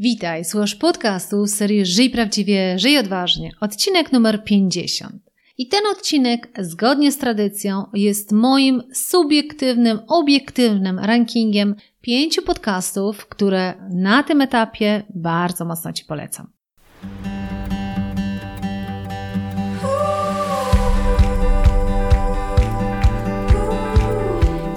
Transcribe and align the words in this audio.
Witaj, 0.00 0.44
słuchasz 0.44 0.74
podcastu 0.74 1.46
z 1.46 1.54
serii 1.54 1.86
Żyj 1.86 2.10
Prawdziwie, 2.10 2.78
Żyj 2.78 2.98
Odważnie, 2.98 3.50
odcinek 3.60 4.12
numer 4.12 4.44
50. 4.44 5.12
I 5.58 5.68
ten 5.68 5.80
odcinek, 5.92 6.48
zgodnie 6.58 7.12
z 7.12 7.18
tradycją, 7.18 7.84
jest 7.94 8.32
moim 8.32 8.82
subiektywnym, 8.92 9.98
obiektywnym 10.08 10.98
rankingiem 10.98 11.74
pięciu 12.00 12.42
podcastów, 12.42 13.26
które 13.26 13.74
na 13.90 14.22
tym 14.22 14.40
etapie 14.40 15.02
bardzo 15.14 15.64
mocno 15.64 15.92
Ci 15.92 16.04
polecam. 16.04 16.52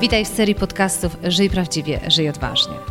Witaj 0.01 0.25
w 0.25 0.27
serii 0.27 0.55
podcastów 0.55 1.17
Żyj 1.23 1.49
Prawdziwie, 1.49 1.99
Żyj 2.07 2.29
Odważnie. 2.29 2.90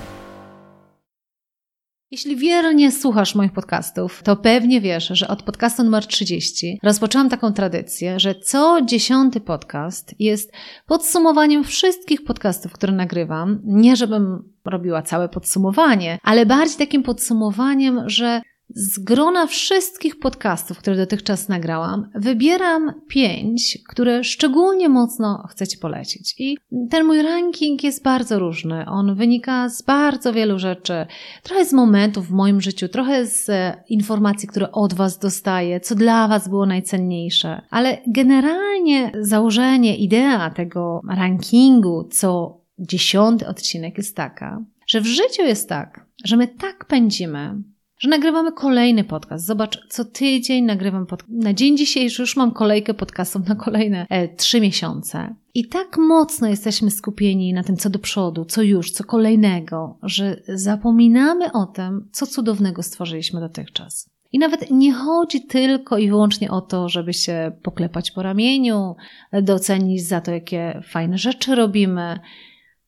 Jeśli 2.11 2.35
wiernie 2.35 2.91
słuchasz 2.91 3.35
moich 3.35 3.51
podcastów, 3.51 4.23
to 4.23 4.35
pewnie 4.35 4.81
wiesz, 4.81 5.09
że 5.13 5.27
od 5.27 5.43
podcastu 5.43 5.83
numer 5.83 6.07
30 6.07 6.79
rozpoczęłam 6.83 7.29
taką 7.29 7.53
tradycję, 7.53 8.19
że 8.19 8.35
co 8.35 8.81
dziesiąty 8.85 9.41
podcast 9.41 10.15
jest 10.19 10.53
podsumowaniem 10.87 11.63
wszystkich 11.63 12.23
podcastów, 12.23 12.73
które 12.73 12.93
nagrywam. 12.93 13.61
Nie 13.63 13.95
żebym 13.95 14.53
robiła 14.65 15.01
całe 15.01 15.29
podsumowanie, 15.29 16.19
ale 16.23 16.45
bardziej 16.45 16.77
takim 16.77 17.03
podsumowaniem, 17.03 18.09
że 18.09 18.41
z 18.75 18.99
grona 18.99 19.47
wszystkich 19.47 20.19
podcastów, 20.19 20.77
które 20.77 20.97
dotychczas 20.97 21.49
nagrałam, 21.49 22.09
wybieram 22.15 22.93
pięć, 23.07 23.77
które 23.87 24.23
szczególnie 24.23 24.89
mocno 24.89 25.47
chcę 25.49 25.67
Ci 25.67 25.77
polecić. 25.77 26.35
I 26.37 26.57
ten 26.89 27.05
mój 27.05 27.21
ranking 27.21 27.83
jest 27.83 28.03
bardzo 28.03 28.39
różny. 28.39 28.85
On 28.85 29.15
wynika 29.15 29.69
z 29.69 29.81
bardzo 29.81 30.33
wielu 30.33 30.59
rzeczy. 30.59 31.05
Trochę 31.43 31.65
z 31.65 31.73
momentów 31.73 32.27
w 32.27 32.31
moim 32.31 32.61
życiu, 32.61 32.87
trochę 32.87 33.25
z 33.25 33.51
informacji, 33.89 34.47
które 34.47 34.71
od 34.71 34.93
Was 34.93 35.19
dostaję, 35.19 35.79
co 35.79 35.95
dla 35.95 36.27
Was 36.27 36.49
było 36.49 36.65
najcenniejsze. 36.65 37.61
Ale 37.69 37.97
generalnie 38.07 39.11
założenie, 39.19 39.97
idea 39.97 40.49
tego 40.49 41.01
rankingu, 41.09 42.07
co 42.11 42.61
dziesiąty 42.79 43.47
odcinek 43.47 43.97
jest 43.97 44.15
taka, 44.15 44.63
że 44.87 45.01
w 45.01 45.05
życiu 45.05 45.41
jest 45.41 45.69
tak, 45.69 46.05
że 46.25 46.37
my 46.37 46.47
tak 46.47 46.85
pędzimy, 46.85 47.55
że 48.01 48.09
nagrywamy 48.09 48.51
kolejny 48.51 49.03
podcast. 49.03 49.45
Zobacz, 49.45 49.87
co 49.89 50.05
tydzień 50.05 50.65
nagrywam 50.65 51.05
pod... 51.05 51.23
Na 51.29 51.53
dzień 51.53 51.77
dzisiejszy 51.77 52.21
już 52.21 52.35
mam 52.35 52.51
kolejkę 52.51 52.93
podcastów 52.93 53.47
na 53.47 53.55
kolejne 53.55 54.05
e, 54.09 54.27
trzy 54.27 54.61
miesiące. 54.61 55.35
I 55.53 55.67
tak 55.67 55.97
mocno 55.97 56.47
jesteśmy 56.47 56.91
skupieni 56.91 57.53
na 57.53 57.63
tym, 57.63 57.77
co 57.77 57.89
do 57.89 57.99
przodu, 57.99 58.45
co 58.45 58.61
już, 58.61 58.91
co 58.91 59.03
kolejnego, 59.03 59.97
że 60.03 60.41
zapominamy 60.47 61.51
o 61.51 61.65
tym, 61.65 62.09
co 62.11 62.27
cudownego 62.27 62.83
stworzyliśmy 62.83 63.39
dotychczas. 63.39 64.09
I 64.31 64.39
nawet 64.39 64.71
nie 64.71 64.93
chodzi 64.93 65.45
tylko 65.45 65.97
i 65.97 66.09
wyłącznie 66.09 66.51
o 66.51 66.61
to, 66.61 66.89
żeby 66.89 67.13
się 67.13 67.51
poklepać 67.63 68.11
po 68.11 68.23
ramieniu, 68.23 68.95
docenić 69.41 70.07
za 70.07 70.21
to, 70.21 70.31
jakie 70.31 70.81
fajne 70.87 71.17
rzeczy 71.17 71.55
robimy, 71.55 72.19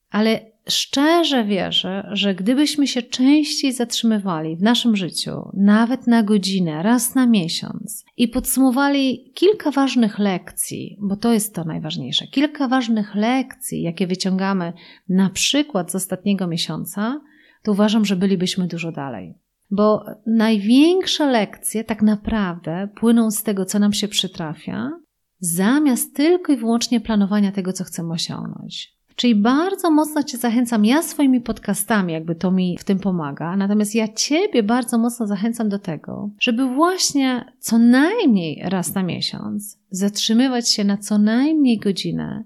ale 0.09 0.52
szczerze 0.69 1.43
wierzę, 1.43 2.09
że 2.11 2.35
gdybyśmy 2.35 2.87
się 2.87 3.01
częściej 3.01 3.73
zatrzymywali 3.73 4.55
w 4.55 4.61
naszym 4.61 4.95
życiu, 4.95 5.49
nawet 5.53 6.07
na 6.07 6.23
godzinę, 6.23 6.83
raz 6.83 7.15
na 7.15 7.27
miesiąc 7.27 8.05
i 8.17 8.27
podsumowali 8.27 9.31
kilka 9.33 9.71
ważnych 9.71 10.19
lekcji, 10.19 10.97
bo 11.01 11.15
to 11.15 11.33
jest 11.33 11.55
to 11.55 11.63
najważniejsze, 11.63 12.27
kilka 12.27 12.67
ważnych 12.67 13.15
lekcji, 13.15 13.81
jakie 13.81 14.07
wyciągamy 14.07 14.73
na 15.09 15.29
przykład 15.29 15.91
z 15.91 15.95
ostatniego 15.95 16.47
miesiąca, 16.47 17.21
to 17.63 17.71
uważam, 17.71 18.05
że 18.05 18.15
bylibyśmy 18.15 18.67
dużo 18.67 18.91
dalej. 18.91 19.33
Bo 19.71 20.05
największe 20.25 21.31
lekcje 21.31 21.83
tak 21.83 22.01
naprawdę 22.01 22.87
płyną 22.95 23.31
z 23.31 23.43
tego, 23.43 23.65
co 23.65 23.79
nam 23.79 23.93
się 23.93 24.07
przytrafia, 24.07 24.91
zamiast 25.39 26.15
tylko 26.15 26.53
i 26.53 26.57
wyłącznie 26.57 27.01
planowania 27.01 27.51
tego, 27.51 27.73
co 27.73 27.83
chcemy 27.83 28.13
osiągnąć. 28.13 28.93
Czyli 29.15 29.35
bardzo 29.35 29.91
mocno 29.91 30.23
Cię 30.23 30.37
zachęcam, 30.37 30.85
ja 30.85 31.01
swoimi 31.01 31.41
podcastami, 31.41 32.13
jakby 32.13 32.35
to 32.35 32.51
mi 32.51 32.77
w 32.77 32.83
tym 32.83 32.99
pomaga, 32.99 33.57
natomiast 33.57 33.95
ja 33.95 34.07
Ciebie 34.07 34.63
bardzo 34.63 34.97
mocno 34.97 35.27
zachęcam 35.27 35.69
do 35.69 35.79
tego, 35.79 36.29
żeby 36.39 36.65
właśnie 36.65 37.53
co 37.59 37.77
najmniej 37.77 38.61
raz 38.65 38.95
na 38.95 39.03
miesiąc 39.03 39.79
zatrzymywać 39.91 40.71
się 40.71 40.83
na 40.83 40.97
co 40.97 41.17
najmniej 41.17 41.79
godzinę 41.79 42.43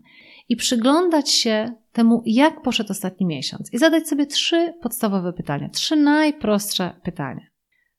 i 0.50 0.56
przyglądać 0.56 1.30
się 1.32 1.74
temu, 1.92 2.24
jak 2.26 2.62
poszedł 2.62 2.92
ostatni 2.92 3.26
miesiąc 3.26 3.74
i 3.74 3.78
zadać 3.78 4.08
sobie 4.08 4.26
trzy 4.26 4.74
podstawowe 4.82 5.34
pytania, 5.34 5.70
trzy 5.70 5.96
najprostsze 5.96 6.94
pytania. 7.04 7.46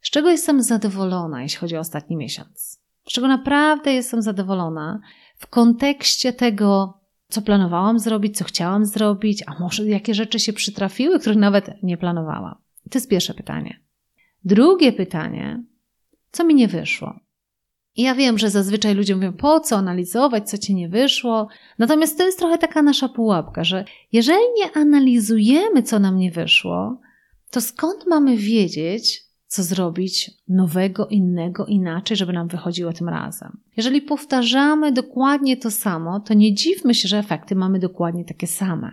Z 0.01 0.11
czego 0.11 0.31
jestem 0.31 0.63
zadowolona, 0.63 1.43
jeśli 1.43 1.59
chodzi 1.59 1.77
o 1.77 1.81
ostatni 1.81 2.17
miesiąc? 2.17 2.83
Z 3.09 3.13
czego 3.13 3.29
naprawdę 3.29 3.93
jestem 3.93 4.23
zadowolona 4.23 5.01
w 5.37 5.47
kontekście 5.47 6.33
tego, 6.33 6.98
co 7.31 7.43
planowałam 7.43 7.99
zrobić, 7.99 8.37
co 8.37 8.45
chciałam 8.45 8.85
zrobić, 8.85 9.45
a 9.47 9.61
może 9.61 9.87
jakie 9.87 10.15
rzeczy 10.15 10.39
się 10.39 10.53
przytrafiły, 10.53 11.21
których 11.21 11.39
nawet 11.39 11.83
nie 11.83 11.97
planowałam. 11.97 12.55
To 12.91 12.99
jest 12.99 13.09
pierwsze 13.09 13.35
pytanie. 13.35 13.81
Drugie 14.45 14.93
pytanie, 14.93 15.65
co 16.31 16.45
mi 16.45 16.55
nie 16.55 16.69
wyszło? 16.69 17.21
Ja 17.97 18.15
wiem, 18.15 18.39
że 18.39 18.51
zazwyczaj 18.51 18.95
ludzie 18.95 19.17
mówią, 19.17 19.33
po 19.33 19.61
co 19.61 19.77
analizować, 19.77 20.51
co 20.51 20.59
ci 20.59 20.75
nie 20.75 20.89
wyszło. 20.89 21.49
Natomiast 21.79 22.19
to 22.19 22.27
jest 22.27 22.39
trochę 22.39 22.59
taka 22.59 22.83
nasza 22.83 23.09
pułapka, 23.09 23.65
że 23.65 23.85
jeżeli 24.13 24.45
nie 24.57 24.73
analizujemy, 24.73 25.83
co 25.83 25.99
nam 25.99 26.19
nie 26.19 26.31
wyszło, 26.31 27.01
to 27.51 27.61
skąd 27.61 28.07
mamy 28.07 28.37
wiedzieć, 28.37 29.28
co 29.49 29.63
zrobić 29.63 30.31
nowego, 30.49 31.07
innego, 31.07 31.67
inaczej, 31.67 32.17
żeby 32.17 32.33
nam 32.33 32.49
wychodziło 32.49 32.93
tym 32.93 33.09
razem. 33.09 33.61
Jeżeli 33.77 34.03
powtarzamy 34.03 34.93
dokładnie 34.93 35.57
to 35.57 35.71
samo, 35.71 36.21
to 36.21 36.35
nie 36.35 36.55
dziwmy 36.55 36.95
się, 36.95 37.09
że 37.09 37.19
efekty 37.19 37.55
mamy 37.55 37.79
dokładnie 37.79 38.25
takie 38.25 38.47
same. 38.47 38.91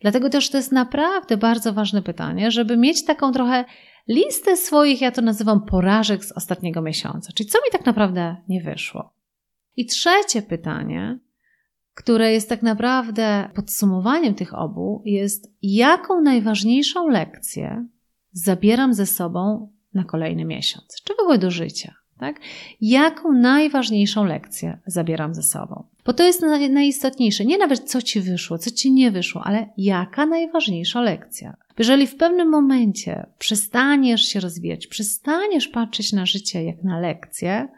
Dlatego 0.00 0.30
też 0.30 0.50
to 0.50 0.56
jest 0.56 0.72
naprawdę 0.72 1.36
bardzo 1.36 1.72
ważne 1.72 2.02
pytanie, 2.02 2.50
żeby 2.50 2.76
mieć 2.76 3.04
taką 3.04 3.32
trochę 3.32 3.64
listę 4.08 4.56
swoich, 4.56 5.00
ja 5.00 5.10
to 5.10 5.22
nazywam 5.22 5.64
porażek 5.64 6.24
z 6.24 6.32
ostatniego 6.32 6.82
miesiąca, 6.82 7.32
czyli 7.32 7.48
co 7.48 7.58
mi 7.58 7.72
tak 7.72 7.86
naprawdę 7.86 8.36
nie 8.48 8.62
wyszło. 8.62 9.12
I 9.76 9.86
trzecie 9.86 10.42
pytanie, 10.42 11.18
które 11.94 12.32
jest 12.32 12.48
tak 12.48 12.62
naprawdę 12.62 13.50
podsumowaniem 13.54 14.34
tych 14.34 14.54
obu, 14.54 15.02
jest 15.04 15.52
jaką 15.62 16.20
najważniejszą 16.20 17.08
lekcję 17.08 17.86
zabieram 18.32 18.94
ze 18.94 19.06
sobą 19.06 19.75
na 19.96 20.04
kolejny 20.04 20.44
miesiąc, 20.44 21.02
czy 21.04 21.14
w 21.14 21.20
ogóle 21.20 21.38
do 21.38 21.50
życia. 21.50 21.94
Tak? 22.18 22.40
Jaką 22.80 23.32
najważniejszą 23.32 24.24
lekcję 24.24 24.78
zabieram 24.86 25.34
ze 25.34 25.42
sobą? 25.42 25.84
Bo 26.04 26.12
to 26.12 26.22
jest 26.22 26.42
najistotniejsze. 26.70 27.44
Nie 27.44 27.58
nawet 27.58 27.90
co 27.90 28.02
ci 28.02 28.20
wyszło, 28.20 28.58
co 28.58 28.70
ci 28.70 28.92
nie 28.92 29.10
wyszło, 29.10 29.42
ale 29.44 29.68
jaka 29.76 30.26
najważniejsza 30.26 31.02
lekcja. 31.02 31.56
Jeżeli 31.78 32.06
w 32.06 32.16
pewnym 32.16 32.48
momencie 32.48 33.26
przestaniesz 33.38 34.22
się 34.22 34.40
rozwijać, 34.40 34.86
przestaniesz 34.86 35.68
patrzeć 35.68 36.12
na 36.12 36.26
życie 36.26 36.64
jak 36.64 36.82
na 36.82 37.00
lekcję, 37.00 37.68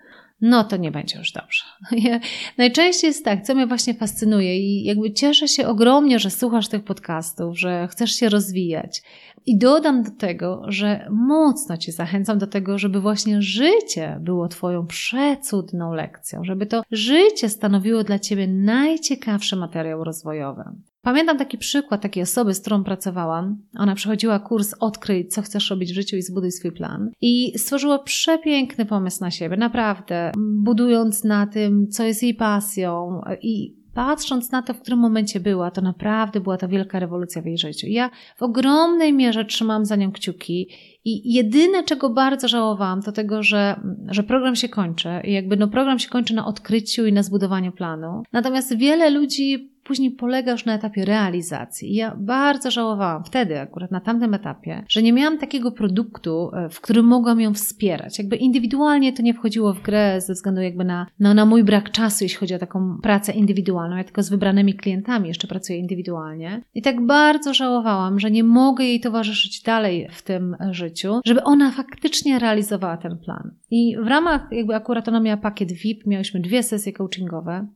no 0.41 0.65
to 0.65 0.77
nie 0.77 0.91
będzie 0.91 1.19
już 1.19 1.33
dobrze. 1.33 1.65
Najczęściej 2.59 3.09
jest 3.09 3.25
tak, 3.25 3.43
co 3.43 3.55
mnie 3.55 3.67
właśnie 3.67 3.95
fascynuje 3.95 4.59
i 4.59 4.85
jakby 4.85 5.13
cieszę 5.13 5.49
się 5.49 5.69
ogromnie, 5.69 6.19
że 6.19 6.31
słuchasz 6.31 6.69
tych 6.69 6.85
podcastów, 6.85 7.59
że 7.59 7.89
chcesz 7.91 8.11
się 8.11 8.29
rozwijać. 8.29 9.03
I 9.47 9.59
dodam 9.59 10.03
do 10.03 10.11
tego, 10.11 10.63
że 10.69 11.09
mocno 11.11 11.77
Cię 11.77 11.93
zachęcam 11.93 12.39
do 12.39 12.47
tego, 12.47 12.79
żeby 12.79 13.01
właśnie 13.01 13.43
życie 13.43 14.19
było 14.21 14.49
Twoją 14.49 14.87
przecudną 14.87 15.93
lekcją, 15.93 16.45
żeby 16.45 16.67
to 16.67 16.83
życie 16.91 17.49
stanowiło 17.49 18.05
dla 18.05 18.19
Ciebie 18.19 18.49
najciekawszy 18.49 19.57
materiał 19.57 20.05
rozwojowy. 20.05 20.65
Pamiętam 21.03 21.39
taki 21.39 21.59
przykład 21.59 22.01
takiej 22.03 22.23
osoby, 22.23 22.55
z 22.55 22.61
którą 22.61 22.85
pracowałam. 22.85 23.63
Ona 23.79 23.95
przechodziła 23.95 24.39
kurs 24.39 24.75
Odkryj, 24.81 25.29
co 25.29 25.43
chcesz 25.43 25.71
robić 25.71 25.93
w 25.93 25.95
życiu 25.95 26.17
i 26.17 26.23
zbuduj 26.23 26.53
swój 26.53 26.73
plan. 26.73 27.11
I 27.21 27.59
stworzyła 27.59 27.99
przepiękny 27.99 28.87
pomysł 28.87 29.21
na 29.21 29.31
siebie, 29.31 29.57
naprawdę, 29.57 30.33
budując 30.39 31.25
na 31.25 31.47
tym, 31.47 31.89
co 31.89 32.05
jest 32.05 32.23
jej 32.23 32.35
pasją 32.35 33.21
i 33.43 33.79
patrząc 33.95 34.53
na 34.53 34.63
to, 34.63 34.75
w 34.75 34.81
którym 34.81 34.99
momencie 34.99 35.41
była, 35.41 35.71
to 35.71 35.81
naprawdę 35.81 36.41
była 36.41 36.57
to 36.57 36.69
wielka 36.69 36.99
rewolucja 36.99 37.43
w 37.43 37.47
jej 37.47 37.59
życiu. 37.59 37.87
ja 37.87 38.11
w 38.37 38.43
ogromnej 38.43 39.13
mierze 39.13 39.45
trzymam 39.45 39.85
za 39.85 39.97
nią 39.97 40.13
kciuki 40.13 40.69
i 41.05 41.33
jedyne, 41.35 41.85
czego 41.85 42.11
bardzo 42.11 42.49
żałowałam, 42.49 43.03
to 43.03 43.13
tego, 43.13 43.43
że, 43.43 43.81
że 44.09 44.23
program 44.23 44.57
się 44.57 44.69
kończy 44.69 45.09
i 45.25 45.33
jakby 45.33 45.57
no 45.57 45.69
program 45.69 45.99
się 45.99 46.09
kończy 46.09 46.35
na 46.35 46.47
odkryciu 46.47 47.07
i 47.07 47.13
na 47.13 47.23
zbudowaniu 47.23 47.73
planu. 47.73 48.23
Natomiast 48.33 48.77
wiele 48.77 49.11
ludzi 49.11 49.78
później 49.89 50.11
polega 50.11 50.53
już 50.53 50.65
na 50.65 50.75
etapie 50.75 51.05
realizacji. 51.05 51.93
I 51.93 51.95
ja 51.95 52.17
bardzo 52.19 52.71
żałowałam 52.71 53.25
wtedy, 53.25 53.61
akurat 53.61 53.91
na 53.91 54.01
tamtym 54.01 54.35
etapie, 54.35 54.85
że 54.89 55.03
nie 55.03 55.13
miałam 55.13 55.39
takiego 55.39 55.73
produktu, 55.73 56.51
e, 56.55 56.69
w 56.69 56.81
którym 56.81 57.07
mogłam 57.07 57.41
ją 57.41 57.55
wspierać. 57.55 58.19
Jakby 58.19 58.37
indywidualnie 58.37 59.13
to 59.13 59.23
nie 59.23 59.35
wchodziło 59.35 59.75
w 59.75 59.83
grę 59.83 60.21
ze 60.21 60.33
względu 60.33 60.61
jakby 60.61 60.85
na, 60.85 61.07
no, 61.21 61.35
na 61.35 61.47
mój 61.47 61.65
brak 61.65 61.91
czasu, 61.91 62.25
jeśli 62.25 62.39
chodzi 62.39 62.55
o 62.55 62.59
taką 62.59 62.99
pracę 63.03 63.33
indywidualną. 63.33 63.97
Ja 63.97 64.05
tylko 64.05 64.23
z 64.23 64.31
wybranymi 64.31 64.75
klientami 64.75 65.29
jeszcze 65.29 65.49
pracuję 65.49 65.79
indywidualnie. 65.79 66.63
I 66.75 66.83
tak 66.83 67.07
bardzo 67.07 67.55
żałowałam, 67.55 68.21
że 68.21 68.31
nie 68.31 68.45
mogę 68.45 68.85
jej 68.85 69.01
towarzyszyć 69.01 69.63
dalej 69.63 70.09
w 70.13 70.23
tym 70.23 70.57
życiu, 70.71 71.21
żeby 71.25 71.43
ona 71.43 71.71
faktycznie 71.71 72.39
realizowała 72.39 72.97
ten 72.97 73.19
plan. 73.19 73.51
I 73.71 73.97
w 74.03 74.07
ramach, 74.07 74.49
jakby 74.51 74.75
akurat 74.75 75.09
ona 75.09 75.21
miała 75.21 75.37
pakiet 75.37 75.73
VIP, 75.73 76.07
miałyśmy 76.07 76.41
dwie 76.41 76.63
sesje 76.63 76.93
coachingowe. 76.93 77.67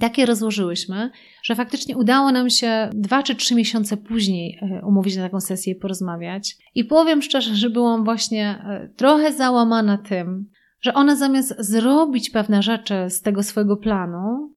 Takie 0.00 0.26
rozłożyłyśmy, 0.26 1.10
że 1.42 1.54
faktycznie 1.54 1.96
udało 1.96 2.32
nam 2.32 2.50
się 2.50 2.90
dwa 2.92 3.22
czy 3.22 3.34
trzy 3.34 3.54
miesiące 3.54 3.96
później 3.96 4.58
e, 4.62 4.86
umówić 4.86 5.16
na 5.16 5.22
taką 5.22 5.40
sesję 5.40 5.72
i 5.72 5.76
porozmawiać. 5.76 6.56
I 6.74 6.84
powiem 6.84 7.22
szczerze, 7.22 7.54
że 7.54 7.70
byłam 7.70 8.04
właśnie 8.04 8.48
e, 8.48 8.88
trochę 8.96 9.32
załamana 9.32 9.98
tym, 9.98 10.50
że 10.80 10.94
ona 10.94 11.16
zamiast 11.16 11.54
zrobić 11.58 12.30
pewne 12.30 12.62
rzeczy 12.62 12.94
z 13.08 13.20
tego 13.20 13.42
swojego 13.42 13.76
planu, 13.76 14.53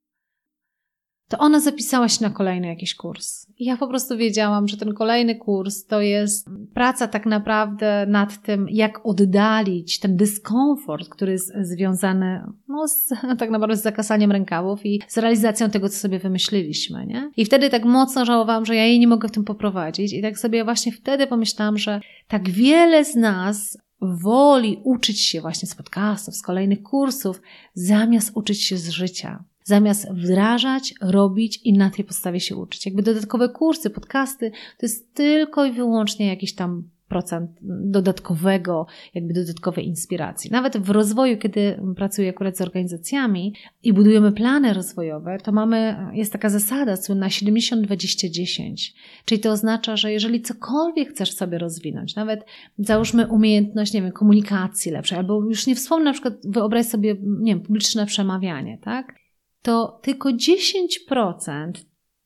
to 1.28 1.38
ona 1.38 1.60
zapisała 1.60 2.10
się 2.10 2.24
na 2.24 2.30
kolejny 2.30 2.68
jakiś 2.68 2.96
kurs. 2.96 3.48
I 3.60 3.66
ja 3.66 3.78
po 3.78 3.88
prostu 3.88 4.18
wiedziałam, 4.18 4.68
że 4.68 4.78
ten 4.78 4.94
kolejny 4.94 5.36
kurs 5.36 5.86
to 5.86 6.02
jest 6.02 6.50
praca 6.74 7.08
tak 7.08 7.26
naprawdę 7.26 8.06
nad 8.10 8.42
tym, 8.42 8.68
jak 8.70 9.06
oddalić 9.06 10.00
ten 10.00 10.18
dyskomfort, 10.18 11.10
który 11.10 11.32
jest 11.32 11.54
związany 11.62 12.44
no, 12.68 12.88
z, 12.88 13.08
tak 13.40 13.50
naprawdę 13.50 13.78
z 13.78 13.82
zakasaniem 13.82 14.32
rękawów 14.32 14.86
i 14.86 15.02
z 15.08 15.18
realizacją 15.18 15.70
tego, 15.70 15.90
co 15.90 16.00
sobie 16.00 16.20
wymyśliliśmy. 16.20 17.06
Nie? 17.06 17.32
I 17.38 17.46
wtedy 17.46 17.70
tak 17.70 17.86
mocno 17.86 18.26
żałowałam, 18.26 18.66
że 18.66 18.76
ja 18.76 18.86
jej 18.86 19.00
nie 19.00 19.08
mogę 19.08 19.28
w 19.28 19.32
tym 19.32 19.44
poprowadzić. 19.44 20.14
I 20.14 20.22
tak 20.22 20.40
sobie 20.40 20.64
właśnie 20.64 20.92
wtedy 20.92 21.28
pomyślałam, 21.28 21.78
że 21.78 22.02
tak 22.28 22.50
wiele 22.50 23.06
z 23.06 23.16
nas 23.16 23.78
woli 24.02 24.82
uczyć 24.84 25.22
się 25.22 25.42
właśnie 25.42 25.68
z 25.68 25.76
podcastów, 25.76 26.36
z 26.36 26.42
kolejnych 26.42 26.84
kursów, 26.84 27.42
zamiast 27.74 28.32
uczyć 28.36 28.64
się 28.64 28.78
z 28.78 28.90
życia 28.90 29.44
zamiast 29.68 30.12
wdrażać, 30.12 30.94
robić 31.02 31.60
i 31.64 31.74
na 31.74 31.90
tej 31.90 32.06
podstawie 32.06 32.40
się 32.40 32.56
uczyć. 32.56 32.86
Jakby 32.86 33.02
dodatkowe 33.02 33.50
kursy, 33.50 33.90
podcasty 33.90 34.52
to 34.52 34.86
jest 34.86 35.14
tylko 35.14 35.66
i 35.66 35.72
wyłącznie 35.72 36.28
jakiś 36.28 36.56
tam 36.56 36.90
procent 37.08 37.52
dodatkowego, 37.62 38.86
jakby 39.14 39.34
dodatkowej 39.34 39.88
inspiracji. 39.88 40.52
Nawet 40.52 40.78
w 40.78 40.90
rozwoju, 40.90 41.38
kiedy 41.38 41.80
pracuję 41.96 42.30
akurat 42.30 42.58
z 42.58 42.62
organizacjami 42.62 43.54
i 43.84 43.94
budujemy 43.94 44.31
plany 44.31 44.74
rozwojowe, 44.74 45.38
to 45.44 45.52
mamy, 45.52 45.96
jest 46.14 46.31
taka 46.31 46.50
zasada 46.50 46.96
słynna 46.96 47.28
70-20-10, 47.28 48.74
czyli 49.25 49.42
to 49.42 49.52
oznacza, 49.52 49.98
że 49.98 50.12
jeżeli 50.12 50.42
cokolwiek 50.42 51.10
chcesz 51.10 51.34
sobie 51.34 51.58
rozwinąć, 51.58 52.16
nawet 52.16 52.46
załóżmy 52.80 53.28
umiejętność, 53.28 53.94
nie 53.94 54.02
wiem, 54.02 54.12
komunikacji 54.12 54.92
lepszej, 54.92 55.18
albo 55.18 55.44
już 55.44 55.68
nie 55.68 55.75
wspomnę, 55.75 56.06
na 56.06 56.14
przykład 56.14 56.34
wyobraź 56.44 56.86
sobie, 56.86 57.16
nie 57.22 57.56
wiem, 57.56 57.64
publiczne 57.64 58.06
przemawianie, 58.06 58.78
tak? 58.81 59.27
To 59.68 60.00
tylko 60.02 60.30
10% 60.30 61.72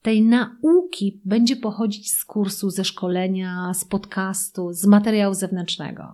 tej 0.02 0.22
nauki 0.22 1.22
będzie 1.26 1.56
pochodzić 1.56 2.12
z 2.12 2.26
kursu, 2.26 2.70
ze 2.70 2.86
szkolenia, 2.86 3.74
z 3.74 3.86
podcastu, 3.86 4.74
z 4.74 4.86
materiału 4.86 5.34
zewnętrznego. 5.34 6.14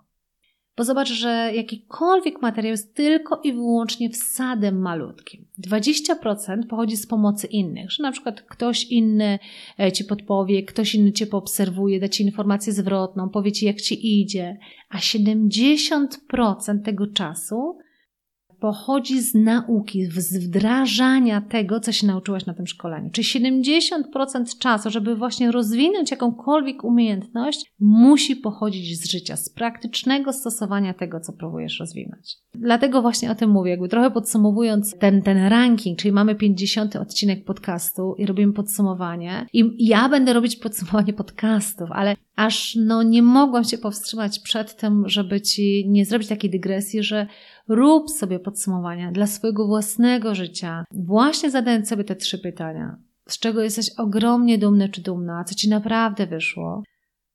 Bo 0.78 0.84
zobacz, 0.84 1.10
że 1.10 1.52
jakikolwiek 1.56 2.42
materiał 2.42 2.72
jest 2.72 2.96
tylko 2.96 3.42
i 3.44 3.54
wyłącznie 3.54 4.10
wsadem 4.10 4.82
malutkim. 4.82 5.48
20% 5.68 6.68
pochodzi 6.70 6.98
z 6.98 7.08
pomocy 7.08 7.48
innych, 7.48 7.92
że 7.92 8.04
na 8.04 8.12
przykład 8.12 8.42
ktoś 8.42 8.86
inny 8.86 9.40
e, 9.80 9.92
ci 9.92 10.06
podpowie, 10.06 10.64
ktoś 10.64 10.96
inny 10.96 11.12
cię 11.12 11.28
poobserwuje, 11.28 12.00
da 12.00 12.10
ci 12.10 12.24
informację 12.24 12.74
zwrotną, 12.74 13.30
powie 13.30 13.52
ci 13.52 13.66
jak 13.66 13.82
ci 13.82 14.22
idzie, 14.22 14.58
a 14.90 14.98
70% 14.98 16.08
tego 16.84 17.08
czasu 17.08 17.78
pochodzi 18.60 19.22
z 19.22 19.36
nauki, 19.36 20.06
z 20.06 20.38
wdrażania 20.38 21.42
tego, 21.42 21.80
co 21.80 21.92
się 21.92 22.08
nauczyłaś 22.08 22.46
na 22.46 22.54
tym 22.54 22.68
szkoleniu. 22.68 23.10
Czy 23.12 23.22
70% 23.22 24.58
czasu, 24.60 24.90
żeby 24.90 25.16
właśnie 25.16 25.52
rozwinąć 25.52 26.12
jakąkolwiek 26.12 26.84
umiejętność, 26.84 27.72
musi 27.80 28.36
pochodzić 28.36 29.00
z 29.00 29.12
życia, 29.12 29.36
z 29.36 29.50
praktycznego 29.50 30.34
stosowania 30.34 30.94
tego, 30.94 31.20
co 31.20 31.34
próbujesz 31.34 31.80
rozwinąć. 31.80 32.38
Dlatego 32.54 33.02
właśnie 33.02 33.32
o 33.32 33.36
tym 33.36 33.50
mówię, 33.50 33.72
jakby 33.72 33.90
trochę 33.90 34.12
podsumowując 34.12 34.98
ten, 35.00 35.22
ten 35.22 35.48
ranking, 35.48 36.00
czyli 36.00 36.12
mamy 36.12 36.36
50 36.36 36.96
odcinek 36.96 37.46
podcastu 37.46 38.16
i 38.18 38.26
robimy 38.26 38.54
podsumowanie. 38.54 39.46
I 39.54 39.88
ja 39.88 40.10
będę 40.10 40.34
robić 40.34 40.56
podsumowanie 40.56 41.14
podcastów, 41.14 41.90
ale 41.92 42.16
aż 42.36 42.76
no 42.86 43.04
nie 43.04 43.22
mogłam 43.22 43.64
się 43.64 43.78
powstrzymać 43.78 44.40
przed 44.40 44.76
tym, 44.76 45.04
żeby 45.10 45.42
ci 45.42 45.86
nie 45.90 46.06
zrobić 46.06 46.28
takiej 46.28 46.50
dygresji, 46.50 47.04
że 47.04 47.28
rób 47.68 48.12
sobie 48.12 48.40
podsumowania 48.40 49.12
dla 49.12 49.28
swojego 49.28 49.68
własnego 49.68 50.36
życia, 50.36 50.86
właśnie 50.92 51.52
zadając 51.52 51.90
sobie 51.90 52.04
te 52.04 52.16
trzy 52.16 52.40
pytania. 52.40 52.98
Z 53.28 53.40
czego 53.40 53.64
jesteś 53.64 53.90
ogromnie 53.98 54.58
dumny 54.58 54.90
czy 54.90 55.02
dumna, 55.02 55.44
co 55.44 55.56
ci 55.56 55.70
naprawdę 55.70 56.28
wyszło, 56.28 56.84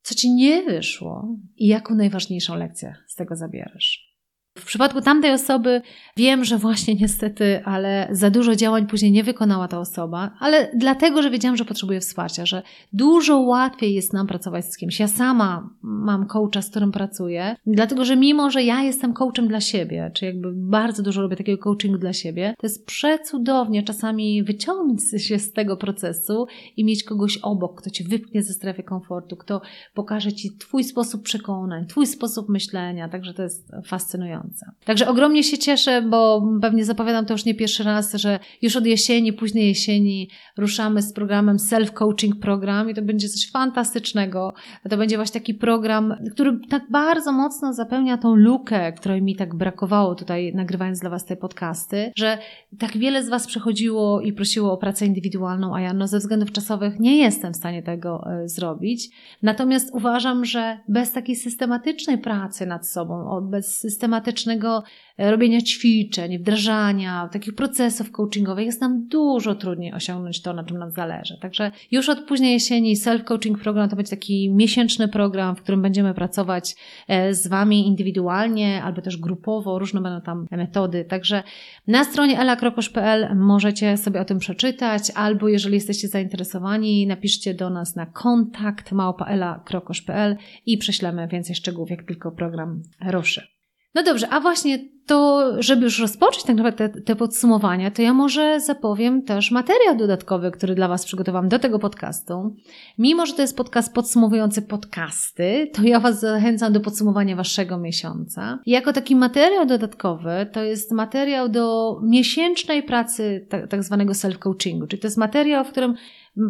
co 0.01 0.15
ci 0.15 0.33
nie 0.33 0.63
wyszło 0.63 1.37
i 1.57 1.67
jaką 1.67 1.95
najważniejszą 1.95 2.55
lekcję 2.55 2.95
z 3.07 3.15
tego 3.15 3.35
zabierzesz. 3.35 4.12
W 4.57 4.65
przypadku 4.65 5.01
tamtej 5.01 5.31
osoby 5.31 5.81
wiem, 6.17 6.45
że 6.45 6.57
właśnie 6.57 6.95
niestety, 6.95 7.65
ale 7.65 8.07
za 8.11 8.29
dużo 8.29 8.55
działań 8.55 8.87
później 8.87 9.11
nie 9.11 9.23
wykonała 9.23 9.67
ta 9.67 9.79
osoba, 9.79 10.31
ale 10.39 10.71
dlatego, 10.75 11.21
że 11.21 11.29
wiedziałam, 11.29 11.57
że 11.57 11.65
potrzebuje 11.65 11.99
wsparcia, 11.99 12.45
że 12.45 12.63
dużo 12.93 13.39
łatwiej 13.39 13.93
jest 13.93 14.13
nam 14.13 14.27
pracować 14.27 14.65
z 14.65 14.77
kimś. 14.77 14.99
Ja 14.99 15.07
sama 15.07 15.69
mam 15.81 16.25
coacha, 16.25 16.61
z 16.61 16.69
którym 16.69 16.91
pracuję, 16.91 17.55
dlatego, 17.65 18.05
że 18.05 18.15
mimo, 18.15 18.51
że 18.51 18.63
ja 18.63 18.81
jestem 18.81 19.13
coachem 19.13 19.47
dla 19.47 19.61
siebie, 19.61 20.11
czy 20.13 20.25
jakby 20.25 20.51
bardzo 20.53 21.03
dużo 21.03 21.21
robię 21.21 21.35
takiego 21.35 21.63
coachingu 21.63 21.97
dla 21.97 22.13
siebie, 22.13 22.53
to 22.57 22.67
jest 22.67 22.85
przecudownie 22.85 23.83
czasami 23.83 24.43
wyciągnąć 24.43 25.01
się 25.17 25.39
z 25.39 25.53
tego 25.53 25.77
procesu 25.77 26.45
i 26.77 26.85
mieć 26.85 27.03
kogoś 27.03 27.37
obok, 27.37 27.81
kto 27.81 27.89
cię 27.89 28.03
wypchnie 28.03 28.43
ze 28.43 28.53
strefy 28.53 28.83
komfortu, 28.83 29.37
kto 29.37 29.61
pokaże 29.93 30.33
ci 30.33 30.57
twój 30.57 30.83
sposób 30.83 31.23
przekonań, 31.23 31.85
twój 31.85 32.07
sposób 32.07 32.49
myślenia, 32.49 33.09
także 33.09 33.33
to 33.33 33.43
jest 33.43 33.71
fascynujące. 33.85 34.42
Także 34.85 35.07
ogromnie 35.07 35.43
się 35.43 35.57
cieszę, 35.57 36.01
bo 36.01 36.47
pewnie 36.61 36.85
zapowiadam 36.85 37.25
to 37.25 37.33
już 37.33 37.45
nie 37.45 37.55
pierwszy 37.55 37.83
raz, 37.83 38.13
że 38.13 38.39
już 38.61 38.75
od 38.75 38.85
jesieni, 38.85 39.33
późnej 39.33 39.67
jesieni 39.67 40.29
ruszamy 40.57 41.01
z 41.01 41.13
programem 41.13 41.57
Self-Coaching 41.57 42.39
Program 42.41 42.89
i 42.89 42.93
to 42.93 43.01
będzie 43.01 43.29
coś 43.29 43.51
fantastycznego. 43.51 44.53
To 44.89 44.97
będzie 44.97 45.15
właśnie 45.15 45.41
taki 45.41 45.53
program, 45.53 46.15
który 46.31 46.59
tak 46.69 46.83
bardzo 46.91 47.31
mocno 47.31 47.73
zapełnia 47.73 48.17
tą 48.17 48.35
lukę, 48.35 48.93
której 48.93 49.21
mi 49.21 49.35
tak 49.35 49.55
brakowało 49.55 50.15
tutaj 50.15 50.53
nagrywając 50.55 50.99
dla 50.99 51.09
Was 51.09 51.25
te 51.25 51.35
podcasty, 51.35 52.11
że 52.17 52.37
tak 52.79 52.97
wiele 52.97 53.23
z 53.23 53.29
Was 53.29 53.47
przychodziło 53.47 54.21
i 54.21 54.33
prosiło 54.33 54.73
o 54.73 54.77
pracę 54.77 55.05
indywidualną, 55.05 55.75
a 55.75 55.81
ja 55.81 55.93
no 55.93 56.07
ze 56.07 56.19
względów 56.19 56.51
czasowych 56.51 56.99
nie 56.99 57.17
jestem 57.17 57.53
w 57.53 57.57
stanie 57.57 57.83
tego 57.83 58.23
e, 58.27 58.49
zrobić. 58.49 59.09
Natomiast 59.41 59.89
uważam, 59.93 60.45
że 60.45 60.79
bez 60.87 61.11
takiej 61.11 61.35
systematycznej 61.35 62.17
pracy 62.17 62.65
nad 62.65 62.87
sobą, 62.87 63.41
bez 63.41 63.79
systematycznej 63.79 64.32
systematycznego 64.33 64.83
e, 65.17 65.31
robienia 65.31 65.61
ćwiczeń, 65.61 66.37
wdrażania, 66.37 67.29
takich 67.31 67.55
procesów 67.55 68.11
coachingowych 68.11 68.65
jest 68.65 68.81
nam 68.81 69.07
dużo 69.07 69.55
trudniej 69.55 69.93
osiągnąć 69.93 70.41
to, 70.41 70.53
na 70.53 70.63
czym 70.63 70.77
nam 70.77 70.91
zależy. 70.91 71.37
Także 71.41 71.71
już 71.91 72.09
od 72.09 72.19
późnej 72.19 72.53
jesieni 72.53 72.95
self-coaching 72.95 73.57
program 73.57 73.89
to 73.89 73.95
będzie 73.95 74.09
taki 74.09 74.49
miesięczny 74.53 75.07
program, 75.07 75.55
w 75.55 75.61
którym 75.61 75.81
będziemy 75.81 76.13
pracować 76.13 76.75
e, 77.07 77.33
z 77.33 77.47
Wami 77.47 77.87
indywidualnie 77.87 78.83
albo 78.83 79.01
też 79.01 79.17
grupowo, 79.17 79.79
różne 79.79 80.01
będą 80.01 80.21
tam 80.21 80.47
metody. 80.51 81.05
Także 81.05 81.43
na 81.87 82.03
stronie 82.03 82.39
elakrokosz.pl 82.39 83.35
możecie 83.35 83.97
sobie 83.97 84.21
o 84.21 84.25
tym 84.25 84.39
przeczytać, 84.39 85.11
albo 85.15 85.47
jeżeli 85.47 85.75
jesteście 85.75 86.07
zainteresowani, 86.07 87.07
napiszcie 87.07 87.53
do 87.53 87.69
nas 87.69 87.95
na 87.95 88.05
kontakt 88.05 88.91
małpaela.krokosz.pl 88.91 90.37
i 90.65 90.77
prześlemy 90.77 91.27
więcej 91.27 91.55
szczegółów, 91.55 91.89
jak 91.89 92.03
tylko 92.03 92.31
program 92.31 92.81
ruszy. 93.11 93.52
No 93.95 94.03
dobrze, 94.03 94.29
a 94.29 94.39
właśnie 94.39 94.79
to, 95.05 95.51
żeby 95.59 95.83
już 95.83 95.99
rozpocząć 95.99 96.43
tak 96.43 96.55
naprawdę 96.55 96.89
te, 96.89 97.01
te, 97.01 97.15
podsumowania, 97.15 97.91
to 97.91 98.01
ja 98.01 98.13
może 98.13 98.59
zapowiem 98.59 99.21
też 99.21 99.51
materiał 99.51 99.95
dodatkowy, 99.95 100.51
który 100.51 100.75
dla 100.75 100.87
Was 100.87 101.05
przygotowałam 101.05 101.49
do 101.49 101.59
tego 101.59 101.79
podcastu. 101.79 102.55
Mimo, 102.97 103.25
że 103.25 103.33
to 103.33 103.41
jest 103.41 103.57
podcast 103.57 103.93
podsumowujący 103.93 104.61
podcasty, 104.61 105.69
to 105.73 105.81
ja 105.81 105.99
Was 105.99 106.19
zachęcam 106.19 106.73
do 106.73 106.79
podsumowania 106.79 107.35
Waszego 107.35 107.77
miesiąca. 107.77 108.59
I 108.65 108.71
jako 108.71 108.93
taki 108.93 109.15
materiał 109.15 109.65
dodatkowy, 109.65 110.47
to 110.51 110.63
jest 110.63 110.91
materiał 110.91 111.49
do 111.49 111.97
miesięcznej 112.03 112.83
pracy 112.83 113.47
tak, 113.49 113.67
tak 113.67 113.83
zwanego 113.83 114.13
self-coachingu, 114.13 114.87
czyli 114.87 115.01
to 115.01 115.07
jest 115.07 115.17
materiał, 115.17 115.65
w 115.65 115.69
którym 115.69 115.95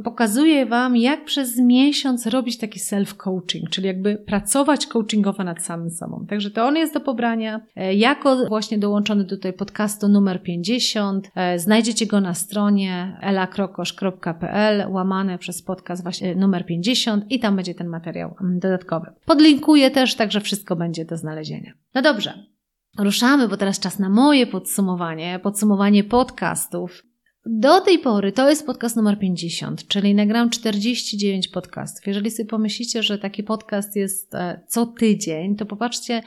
pokazuję 0.04 0.66
Wam, 0.66 0.98
jak 0.98 1.26
przez 1.26 1.58
miesiąc 1.58 2.26
robić 2.26 2.58
taki 2.58 2.80
self-coaching, 2.80 3.70
czyli 3.70 3.88
jakby 3.88 4.16
pracować 4.16 4.88
coachingowo 4.88 5.44
nad 5.44 5.64
samym 5.64 5.90
sobą. 5.90 6.26
Także 6.30 6.52
to 6.52 6.66
on 6.66 6.76
jest 6.76 6.94
do 6.94 7.00
pobrania. 7.00 7.62
E, 7.76 7.94
jako 7.94 8.48
właśnie 8.48 8.78
dołączony 8.78 9.24
do 9.24 9.30
tutaj 9.30 9.54
podcastu 9.54 10.08
numer 10.08 10.44
50. 10.44 11.32
E, 11.36 11.60
znajdziecie 11.60 12.06
go 12.06 12.22
na 12.22 12.34
stronie 12.34 13.18
elakrokosz.pl 13.22 14.92
łamane 14.92 15.38
przez 15.38 15.62
podcast 15.62 16.04
właśnie 16.04 16.36
numer 16.36 16.66
50 16.66 17.32
i 17.32 17.40
tam 17.40 17.56
będzie 17.56 17.76
ten 17.76 17.88
materiał 17.88 18.36
dodatkowy. 18.42 19.08
Podlinkuję 19.26 19.92
też, 19.92 20.16
także 20.16 20.42
wszystko 20.42 20.76
będzie 20.76 21.06
do 21.06 21.18
znalezienia. 21.18 21.74
No 21.96 22.02
dobrze, 22.02 22.34
Ruszamy, 23.00 23.48
bo 23.48 23.58
teraz 23.58 23.80
czas 23.80 24.00
na 24.00 24.10
moje 24.10 24.48
podsumowanie, 24.48 25.40
podsumowanie 25.44 26.04
podcastów. 26.04 27.04
Do 27.46 27.82
tej 27.82 28.00
pory 28.00 28.32
to 28.32 28.50
jest 28.50 28.66
podcast 28.66 28.96
numer 28.96 29.20
50, 29.20 29.88
czyli 29.88 30.16
nagram 30.16 30.50
49 30.50 31.48
podcastów. 31.48 32.08
Jeżeli 32.08 32.32
sobie 32.32 32.50
pomyślicie, 32.50 33.04
że 33.04 33.18
taki 33.18 33.44
podcast 33.44 33.96
jest 33.96 34.36
e, 34.36 34.62
co 34.68 34.86
tydzień, 34.86 35.56
to 35.56 35.66
popatrzcie, 35.66 36.24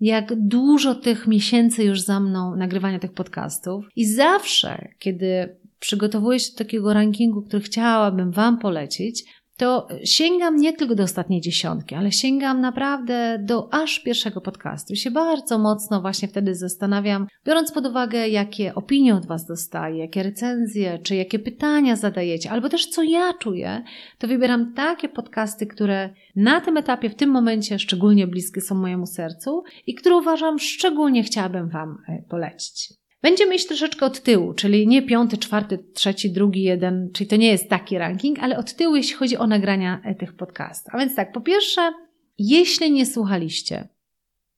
jak 0.00 0.48
dużo 0.48 0.94
tych 0.94 1.26
miesięcy 1.26 1.84
już 1.84 2.00
za 2.00 2.20
mną 2.20 2.56
nagrywania 2.56 2.98
tych 2.98 3.12
podcastów. 3.12 3.84
I 3.96 4.06
zawsze, 4.06 4.88
kiedy 4.98 5.56
przygotowuję 5.78 6.40
się 6.40 6.52
do 6.52 6.58
takiego 6.58 6.94
rankingu, 6.94 7.42
który 7.42 7.62
chciałabym 7.62 8.32
Wam 8.32 8.58
polecić, 8.58 9.24
to 9.56 9.88
sięgam 10.04 10.56
nie 10.56 10.72
tylko 10.72 10.94
do 10.94 11.02
ostatniej 11.02 11.40
dziesiątki, 11.40 11.94
ale 11.94 12.12
sięgam 12.12 12.60
naprawdę 12.60 13.38
do 13.42 13.74
aż 13.74 14.00
pierwszego 14.00 14.40
podcastu. 14.40 14.92
I 14.92 14.96
się 14.96 15.10
bardzo 15.10 15.58
mocno 15.58 16.00
właśnie 16.00 16.28
wtedy 16.28 16.54
zastanawiam, 16.54 17.26
biorąc 17.46 17.72
pod 17.72 17.86
uwagę, 17.86 18.28
jakie 18.28 18.74
opinie 18.74 19.14
od 19.14 19.26
Was 19.26 19.46
dostaję, 19.46 19.98
jakie 19.98 20.22
recenzje, 20.22 20.98
czy 20.98 21.16
jakie 21.16 21.38
pytania 21.38 21.96
zadajecie, 21.96 22.50
albo 22.50 22.68
też 22.68 22.86
co 22.86 23.02
ja 23.02 23.32
czuję, 23.40 23.82
to 24.18 24.28
wybieram 24.28 24.74
takie 24.74 25.08
podcasty, 25.08 25.66
które 25.66 26.10
na 26.36 26.60
tym 26.60 26.76
etapie, 26.76 27.10
w 27.10 27.14
tym 27.14 27.30
momencie 27.30 27.78
szczególnie 27.78 28.26
bliskie 28.26 28.60
są 28.60 28.74
mojemu 28.74 29.06
sercu 29.06 29.62
i 29.86 29.94
które 29.94 30.16
uważam 30.16 30.58
szczególnie 30.58 31.22
chciałabym 31.22 31.68
Wam 31.68 31.98
e, 32.08 32.22
polecić. 32.28 33.03
Będziemy 33.24 33.54
iść 33.54 33.66
troszeczkę 33.66 34.06
od 34.06 34.22
tyłu, 34.22 34.54
czyli 34.54 34.86
nie 34.86 35.02
piąty, 35.02 35.38
czwarty, 35.38 35.78
trzeci, 35.94 36.30
drugi, 36.30 36.62
jeden, 36.62 37.10
czyli 37.12 37.30
to 37.30 37.36
nie 37.36 37.48
jest 37.48 37.68
taki 37.68 37.98
ranking, 37.98 38.38
ale 38.38 38.58
od 38.58 38.74
tyłu, 38.74 38.96
jeśli 38.96 39.14
chodzi 39.14 39.36
o 39.36 39.46
nagrania 39.46 40.00
e, 40.04 40.14
tych 40.14 40.36
podcastów. 40.36 40.94
A 40.94 40.98
więc 40.98 41.14
tak, 41.14 41.32
po 41.32 41.40
pierwsze, 41.40 41.92
jeśli 42.38 42.92
nie 42.92 43.06
słuchaliście, 43.06 43.88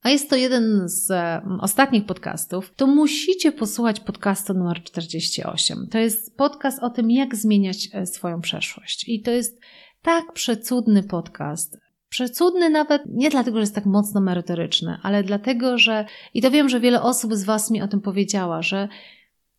a 0.03 0.11
jest 0.11 0.31
to 0.31 0.37
jeden 0.37 0.89
z 0.89 1.13
ostatnich 1.61 2.07
podcastów, 2.07 2.73
to 2.77 2.87
musicie 2.87 3.53
posłuchać 3.53 4.01
podcastu 4.01 4.55
numer 4.55 4.83
48. 4.83 5.89
To 5.91 5.99
jest 5.99 6.37
podcast 6.37 6.83
o 6.83 6.91
tym, 6.91 7.11
jak 7.11 7.37
zmieniać 7.37 7.89
e, 7.93 8.07
swoją 8.07 8.41
przeszłość. 8.41 9.09
I 9.09 9.23
to 9.23 9.31
jest 9.31 9.61
tak 10.03 10.33
przecudny 10.33 11.03
podcast. 11.03 11.79
Przecudny 12.17 12.71
nawet 12.71 13.03
nie 13.07 13.31
dlatego, 13.31 13.57
że 13.57 13.61
jest 13.61 13.75
tak 13.75 13.87
mocno 13.87 14.21
merytoryczny, 14.21 14.99
ale 15.03 15.23
dlatego, 15.23 15.79
że 15.79 16.05
i 16.35 16.43
to 16.43 16.51
wiem, 16.51 16.69
że 16.69 16.81
wiele 16.81 17.03
osób 17.03 17.35
z 17.35 17.45
Was 17.45 17.71
mi 17.71 17.83
o 17.83 17.89
tym 17.89 18.01
powiedziała, 18.01 18.63
że 18.63 18.89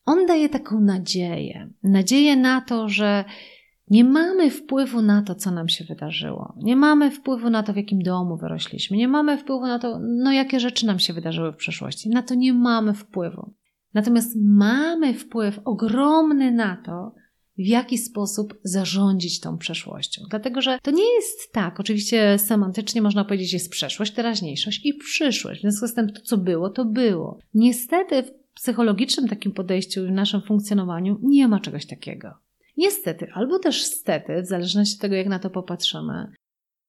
on 0.05 0.25
daje 0.25 0.49
taką 0.49 0.81
nadzieję. 0.81 1.69
Nadzieję 1.83 2.35
na 2.35 2.61
to, 2.61 2.89
że 2.89 3.25
nie 3.89 4.03
mamy 4.03 4.51
wpływu 4.51 5.01
na 5.01 5.21
to, 5.21 5.35
co 5.35 5.51
nam 5.51 5.69
się 5.69 5.85
wydarzyło. 5.85 6.53
Nie 6.57 6.75
mamy 6.75 7.11
wpływu 7.11 7.49
na 7.49 7.63
to, 7.63 7.73
w 7.73 7.77
jakim 7.77 8.01
domu 8.01 8.37
wyrośliśmy. 8.37 8.97
Nie 8.97 9.07
mamy 9.07 9.37
wpływu 9.37 9.67
na 9.67 9.79
to, 9.79 9.99
no 9.99 10.31
jakie 10.31 10.59
rzeczy 10.59 10.85
nam 10.85 10.99
się 10.99 11.13
wydarzyły 11.13 11.51
w 11.51 11.55
przeszłości. 11.55 12.09
Na 12.09 12.23
to 12.23 12.35
nie 12.35 12.53
mamy 12.53 12.93
wpływu. 12.93 13.53
Natomiast 13.93 14.37
mamy 14.43 15.13
wpływ 15.13 15.59
ogromny 15.65 16.51
na 16.51 16.77
to, 16.85 17.15
w 17.57 17.65
jaki 17.65 17.97
sposób 17.97 18.59
zarządzić 18.63 19.39
tą 19.39 19.57
przeszłością. 19.57 20.21
Dlatego, 20.29 20.61
że 20.61 20.79
to 20.83 20.91
nie 20.91 21.15
jest 21.15 21.51
tak, 21.51 21.79
oczywiście 21.79 22.39
semantycznie 22.39 23.01
można 23.01 23.25
powiedzieć, 23.25 23.53
jest 23.53 23.71
przeszłość, 23.71 24.13
teraźniejszość 24.13 24.85
i 24.85 24.93
przyszłość. 24.93 25.59
W 25.59 25.61
związku 25.61 25.87
z 25.87 25.93
tym 25.93 26.09
to, 26.09 26.21
co 26.21 26.37
było, 26.37 26.69
to 26.69 26.85
było. 26.85 27.39
Niestety 27.53 28.23
w 28.23 28.31
psychologicznym 28.53 29.27
takim 29.27 29.51
podejściu 29.51 30.05
i 30.05 30.07
w 30.07 30.11
naszym 30.11 30.41
funkcjonowaniu 30.41 31.19
nie 31.23 31.47
ma 31.47 31.59
czegoś 31.59 31.85
takiego. 31.85 32.33
Niestety, 32.77 33.27
albo 33.33 33.59
też 33.59 33.83
stety, 33.83 34.41
w 34.41 34.47
zależności 34.47 34.95
od 34.95 35.01
tego, 35.01 35.15
jak 35.15 35.27
na 35.27 35.39
to 35.39 35.49
popatrzymy, 35.49 36.31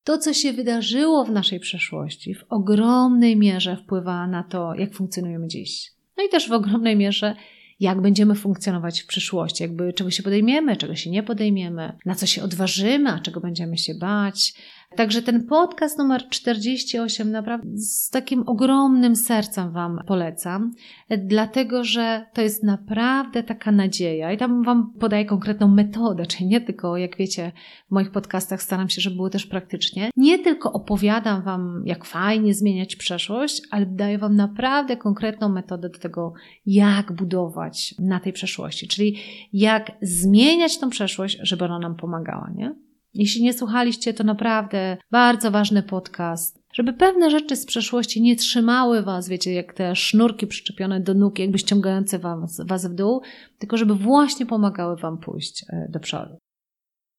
to, 0.03 0.17
co 0.17 0.33
się 0.33 0.53
wydarzyło 0.53 1.25
w 1.25 1.31
naszej 1.31 1.59
przeszłości, 1.59 2.35
w 2.35 2.43
ogromnej 2.49 3.37
mierze 3.37 3.77
wpływa 3.77 4.27
na 4.27 4.43
to, 4.43 4.73
jak 4.75 4.93
funkcjonujemy 4.93 5.47
dziś. 5.47 5.91
No 6.17 6.23
i 6.23 6.29
też 6.29 6.49
w 6.49 6.51
ogromnej 6.51 6.95
mierze 6.95 7.35
jak 7.79 8.01
będziemy 8.01 8.35
funkcjonować 8.35 9.01
w 9.01 9.07
przyszłości, 9.07 9.63
jakby 9.63 9.93
czego 9.93 10.11
się 10.11 10.23
podejmiemy, 10.23 10.77
czego 10.77 10.95
się 10.95 11.09
nie 11.09 11.23
podejmiemy, 11.23 11.97
na 12.05 12.15
co 12.15 12.25
się 12.25 12.43
odważymy, 12.43 13.09
a 13.09 13.19
czego 13.19 13.41
będziemy 13.41 13.77
się 13.77 13.95
bać, 13.95 14.53
Także 14.95 15.21
ten 15.21 15.45
podcast 15.45 15.97
numer 15.97 16.29
48 16.29 17.31
naprawdę 17.31 17.77
z 17.77 18.09
takim 18.09 18.43
ogromnym 18.45 19.15
sercem 19.15 19.71
Wam 19.71 19.99
polecam, 20.07 20.71
dlatego 21.17 21.83
że 21.83 22.25
to 22.33 22.41
jest 22.41 22.63
naprawdę 22.63 23.43
taka 23.43 23.71
nadzieja. 23.71 24.31
I 24.31 24.37
tam 24.37 24.63
Wam 24.63 24.93
podaję 24.99 25.25
konkretną 25.25 25.67
metodę, 25.67 26.25
czyli 26.25 26.47
nie 26.47 26.61
tylko, 26.61 26.97
jak 26.97 27.17
wiecie, 27.17 27.51
w 27.87 27.91
moich 27.91 28.11
podcastach 28.11 28.61
staram 28.61 28.89
się, 28.89 29.01
żeby 29.01 29.15
było 29.15 29.29
też 29.29 29.45
praktycznie, 29.45 30.09
nie 30.17 30.39
tylko 30.39 30.71
opowiadam 30.71 31.43
Wam, 31.43 31.83
jak 31.85 32.05
fajnie 32.05 32.53
zmieniać 32.53 32.95
przeszłość, 32.95 33.61
ale 33.71 33.85
daję 33.85 34.17
Wam 34.17 34.35
naprawdę 34.35 34.97
konkretną 34.97 35.49
metodę 35.49 35.89
do 35.89 35.99
tego, 35.99 36.33
jak 36.65 37.11
budować 37.11 37.95
na 37.99 38.19
tej 38.19 38.33
przeszłości, 38.33 38.87
czyli 38.87 39.17
jak 39.53 39.91
zmieniać 40.01 40.79
tą 40.79 40.89
przeszłość, 40.89 41.39
żeby 41.41 41.65
ona 41.65 41.79
nam 41.79 41.95
pomagała, 41.95 42.51
nie? 42.55 42.88
Jeśli 43.13 43.43
nie 43.43 43.53
słuchaliście, 43.53 44.13
to 44.13 44.23
naprawdę 44.23 44.97
bardzo 45.11 45.51
ważny 45.51 45.83
podcast, 45.83 46.59
żeby 46.73 46.93
pewne 46.93 47.31
rzeczy 47.31 47.55
z 47.55 47.65
przeszłości 47.65 48.21
nie 48.21 48.35
trzymały 48.35 49.01
was, 49.01 49.29
wiecie, 49.29 49.53
jak 49.53 49.73
te 49.73 49.95
sznurki 49.95 50.47
przyczepione 50.47 50.99
do 50.99 51.13
nóg, 51.13 51.39
jakby 51.39 51.59
ściągające 51.59 52.19
was, 52.19 52.61
was 52.65 52.87
w 52.87 52.95
dół, 52.95 53.21
tylko 53.57 53.77
żeby 53.77 53.95
właśnie 53.95 54.45
pomagały 54.45 54.95
wam 54.95 55.17
pójść 55.17 55.65
e, 55.69 55.87
do 55.89 55.99
przodu. 55.99 56.37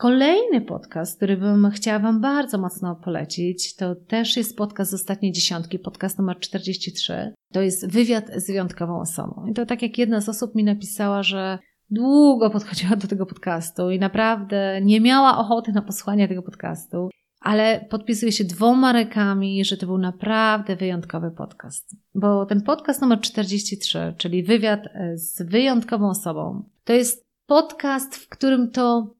Kolejny 0.00 0.60
podcast, 0.60 1.16
który 1.16 1.36
bym 1.36 1.70
chciała 1.70 1.98
Wam 1.98 2.20
bardzo 2.20 2.58
mocno 2.58 2.96
polecić, 2.96 3.76
to 3.76 3.94
też 3.94 4.36
jest 4.36 4.56
podcast 4.56 4.90
z 4.90 4.94
ostatniej 4.94 5.32
dziesiątki, 5.32 5.78
podcast 5.78 6.18
numer 6.18 6.38
43. 6.38 7.32
To 7.52 7.62
jest 7.62 7.92
wywiad 7.92 8.24
z 8.36 8.46
wyjątkową 8.46 9.00
osobą. 9.00 9.46
I 9.50 9.54
to 9.54 9.66
tak 9.66 9.82
jak 9.82 9.98
jedna 9.98 10.20
z 10.20 10.28
osób 10.28 10.54
mi 10.54 10.64
napisała, 10.64 11.22
że 11.22 11.58
długo 11.90 12.50
podchodziła 12.50 12.96
do 12.96 13.08
tego 13.08 13.26
podcastu 13.26 13.90
i 13.90 13.98
naprawdę 13.98 14.80
nie 14.82 15.00
miała 15.00 15.38
ochoty 15.38 15.72
na 15.72 15.82
posłuchanie 15.82 16.28
tego 16.28 16.42
podcastu, 16.42 17.10
ale 17.40 17.86
podpisuje 17.90 18.32
się 18.32 18.44
dwoma 18.44 18.92
rękami, 18.92 19.64
że 19.64 19.76
to 19.76 19.86
był 19.86 19.98
naprawdę 19.98 20.76
wyjątkowy 20.76 21.30
podcast. 21.30 21.96
Bo 22.14 22.46
ten 22.46 22.62
podcast 22.62 23.00
numer 23.00 23.20
43, 23.20 24.14
czyli 24.16 24.42
wywiad 24.42 24.86
e, 24.86 25.18
z 25.18 25.42
wyjątkową 25.42 26.10
osobą, 26.10 26.68
to 26.84 26.92
jest 26.92 27.26
podcast, 27.46 28.16
w 28.16 28.28
którym 28.28 28.70
to 28.70 29.14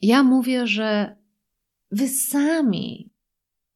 ja 0.00 0.22
mówię, 0.22 0.66
że 0.66 1.16
wy 1.90 2.08
sami 2.08 3.15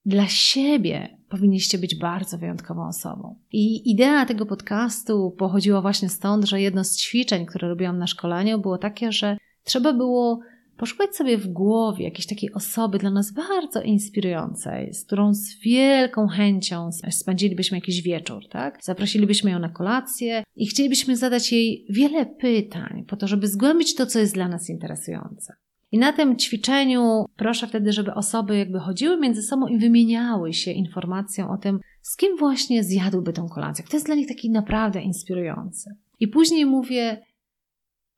dla 0.07 0.27
siebie 0.29 1.19
powinniście 1.29 1.79
być 1.79 1.99
bardzo 1.99 2.39
wyjątkową 2.39 2.89
osobą. 2.89 3.37
I 3.53 3.91
idea 3.91 4.27
tego 4.27 4.47
podcastu 4.47 5.35
pochodziła 5.39 5.81
właśnie 5.81 6.09
stąd, 6.09 6.45
że 6.45 6.61
jedno 6.61 6.85
z 6.85 6.97
ćwiczeń, 6.97 7.47
które 7.47 7.69
robiłam 7.69 7.99
na 7.99 8.07
szkoleniu, 8.07 8.59
było 8.59 8.79
takie, 8.79 9.13
że 9.13 9.37
trzeba 9.65 9.93
było 9.93 10.41
poszukać 10.77 11.17
sobie 11.17 11.39
w 11.39 11.49
głowie 11.49 12.05
jakiejś 12.05 12.27
takiej 12.27 12.53
osoby 12.53 12.99
dla 12.99 13.11
nas 13.11 13.33
bardzo 13.33 13.83
inspirującej, 13.83 14.95
z 14.95 15.05
którą 15.05 15.35
z 15.35 15.59
wielką 15.63 16.29
chęcią 16.29 16.91
spędzilibyśmy 17.11 17.79
jakiś 17.79 18.03
wieczór, 18.03 18.49
tak? 18.51 18.79
Zaprosilibyśmy 18.83 19.51
ją 19.51 19.59
na 19.59 19.69
kolację 19.69 20.45
i 20.57 20.67
chcielibyśmy 20.67 21.17
zadać 21.17 21.53
jej 21.53 21.87
wiele 21.91 22.27
pytań, 22.27 23.05
po 23.09 23.17
to, 23.17 23.29
żeby 23.29 23.49
zgłębić 23.49 23.95
to, 23.95 24.07
co 24.07 24.19
jest 24.19 24.35
dla 24.35 24.49
nas 24.49 24.71
interesujące. 24.71 25.55
I 25.93 25.99
na 25.99 26.13
tym 26.13 26.37
ćwiczeniu 26.37 27.25
proszę 27.37 27.67
wtedy, 27.67 27.93
żeby 27.93 28.15
osoby 28.15 28.59
jakby 28.59 28.79
chodziły 28.79 29.21
między 29.21 29.43
sobą 29.43 29.67
i 29.67 29.79
wymieniały 29.79 30.53
się 30.53 30.71
informacją 30.71 31.51
o 31.51 31.59
tym, 31.59 31.81
z 32.03 32.17
kim 32.17 32.37
właśnie 32.37 32.85
zjadłby 32.85 33.33
tą 33.33 33.49
kolację. 33.49 33.85
To 33.91 33.97
jest 33.97 34.07
dla 34.07 34.15
nich 34.15 34.29
taki 34.29 34.51
naprawdę 34.51 35.03
inspirujący. 35.03 35.95
I 36.21 36.29
później 36.29 36.67
mówię, 36.67 37.23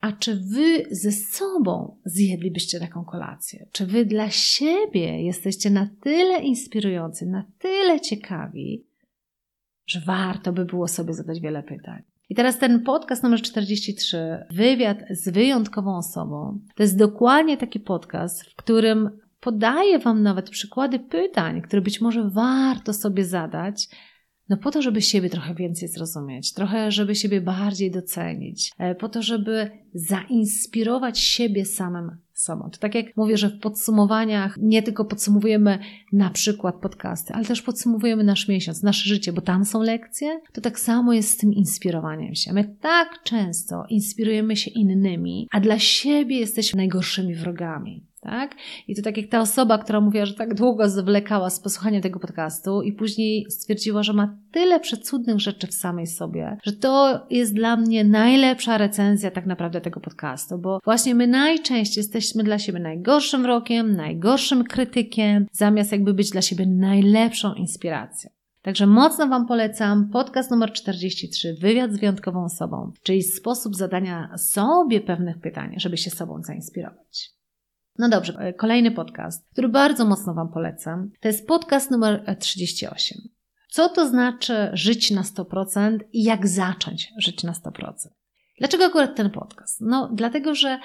a 0.01 0.11
czy 0.11 0.35
wy 0.35 0.85
ze 0.91 1.11
sobą 1.11 1.97
zjedlibyście 2.05 2.79
taką 2.79 3.05
kolację? 3.05 3.65
Czy 3.71 3.85
wy 3.85 4.05
dla 4.05 4.29
siebie 4.29 5.23
jesteście 5.23 5.69
na 5.69 5.89
tyle 6.01 6.39
inspirujący, 6.39 7.25
na 7.25 7.45
tyle 7.59 7.99
ciekawi, 7.99 8.85
że 9.87 10.01
warto 10.01 10.53
by 10.53 10.65
było 10.65 10.87
sobie 10.87 11.13
zadać 11.13 11.39
wiele 11.39 11.63
pytań. 11.63 12.03
I 12.29 12.35
teraz 12.35 12.59
ten 12.59 12.83
podcast 12.83 13.23
numer 13.23 13.41
43, 13.41 14.45
wywiad 14.51 14.97
z 15.09 15.29
wyjątkową 15.29 15.97
osobą, 15.97 16.59
to 16.75 16.83
jest 16.83 16.97
dokładnie 16.97 17.57
taki 17.57 17.79
podcast, 17.79 18.43
w 18.43 18.55
którym 18.55 19.09
podaję 19.39 19.99
Wam 19.99 20.23
nawet 20.23 20.49
przykłady 20.49 20.99
pytań, 20.99 21.61
które 21.61 21.81
być 21.81 22.01
może 22.01 22.29
warto 22.29 22.93
sobie 22.93 23.25
zadać, 23.25 23.87
no 24.49 24.57
po 24.57 24.71
to, 24.71 24.81
żeby 24.81 25.01
siebie 25.01 25.29
trochę 25.29 25.55
więcej 25.55 25.89
zrozumieć, 25.89 26.53
trochę, 26.53 26.91
żeby 26.91 27.15
siebie 27.15 27.41
bardziej 27.41 27.91
docenić, 27.91 28.71
e, 28.77 28.95
po 28.95 29.09
to, 29.09 29.21
żeby 29.21 29.71
zainspirować 29.93 31.19
siebie 31.19 31.65
samym 31.65 32.17
sobą. 32.43 32.69
To 32.69 32.77
tak 32.79 32.95
jak 32.95 33.17
mówię, 33.17 33.37
że 33.37 33.49
w 33.49 33.59
podsumowaniach 33.59 34.57
nie 34.61 34.83
tylko 34.83 35.05
podsumowujemy 35.05 35.79
na 36.13 36.29
przykład 36.29 36.75
podcasty, 36.75 37.33
ale 37.33 37.45
też 37.45 37.61
podsumowujemy 37.61 38.23
nasz 38.23 38.47
miesiąc, 38.47 38.83
nasze 38.83 39.09
życie, 39.09 39.33
bo 39.33 39.41
tam 39.41 39.65
są 39.65 39.81
lekcje, 39.81 40.41
to 40.53 40.61
tak 40.61 40.79
samo 40.79 41.13
jest 41.13 41.29
z 41.29 41.37
tym 41.37 41.53
inspirowaniem 41.53 42.35
się. 42.35 42.53
My 42.53 42.75
tak 42.81 43.23
często 43.23 43.83
inspirujemy 43.89 44.55
się 44.55 44.71
innymi, 44.71 45.47
a 45.51 45.59
dla 45.59 45.79
siebie 45.79 46.39
jesteśmy 46.39 46.77
najgorszymi 46.77 47.35
wrogami 47.35 48.12
tak? 48.23 48.55
I 48.87 48.95
to 48.95 49.01
tak 49.01 49.17
jak 49.17 49.27
ta 49.27 49.41
osoba, 49.41 49.77
która 49.77 50.01
mówiła, 50.01 50.25
że 50.25 50.33
tak 50.33 50.53
długo 50.53 50.89
zwlekała 50.89 51.49
z 51.49 51.59
posłuchaniem 51.59 52.01
tego 52.01 52.19
podcastu 52.19 52.81
i 52.81 52.93
później 52.93 53.45
stwierdziła, 53.49 54.03
że 54.03 54.13
ma 54.13 54.37
tyle 54.51 54.79
przecudnych 54.79 55.39
rzeczy 55.39 55.67
w 55.67 55.73
samej 55.73 56.07
sobie, 56.07 56.57
że 56.63 56.73
to 56.73 57.25
jest 57.29 57.53
dla 57.53 57.75
mnie 57.75 58.03
najlepsza 58.03 58.77
recenzja 58.77 59.31
tak 59.31 59.45
naprawdę 59.45 59.81
tego 59.81 59.99
podcastu, 59.99 60.57
bo 60.57 60.79
właśnie 60.83 61.15
my 61.15 61.27
najczęściej 61.27 62.01
jesteśmy 62.01 62.43
dla 62.43 62.59
siebie 62.59 62.79
najgorszym 62.79 63.41
wrogiem, 63.41 63.95
najgorszym 63.95 64.63
krytykiem, 64.63 65.45
zamiast 65.51 65.91
jakby 65.91 66.13
być 66.13 66.29
dla 66.29 66.41
siebie 66.41 66.65
najlepszą 66.65 67.53
inspiracją. 67.53 68.29
Także 68.63 68.87
mocno 68.87 69.27
Wam 69.27 69.47
polecam 69.47 70.09
podcast 70.09 70.51
numer 70.51 70.71
43, 70.71 71.53
wywiad 71.53 71.91
z 71.91 71.99
wyjątkową 71.99 72.43
osobą, 72.43 72.91
czyli 73.03 73.23
sposób 73.23 73.75
zadania 73.75 74.37
sobie 74.37 75.01
pewnych 75.01 75.37
pytań, 75.41 75.73
żeby 75.77 75.97
się 75.97 76.09
sobą 76.09 76.41
zainspirować. 76.43 77.31
No 77.97 78.09
dobrze, 78.09 78.33
e, 78.39 78.53
kolejny 78.53 78.91
podcast, 78.91 79.49
który 79.51 79.69
bardzo 79.69 80.05
mocno 80.05 80.33
Wam 80.33 80.51
polecam, 80.51 81.11
to 81.19 81.27
jest 81.27 81.47
podcast 81.47 81.91
numer 81.91 82.37
38. 82.39 83.17
Co 83.69 83.89
to 83.89 84.07
znaczy 84.07 84.69
żyć 84.73 85.11
na 85.11 85.21
100% 85.21 85.97
i 86.13 86.23
jak 86.23 86.47
zacząć 86.47 87.13
żyć 87.17 87.43
na 87.43 87.53
100%? 87.53 87.93
Dlaczego 88.59 88.85
akurat 88.85 89.15
ten 89.15 89.29
podcast? 89.29 89.81
No, 89.81 90.09
dlatego, 90.13 90.55
że 90.55 90.79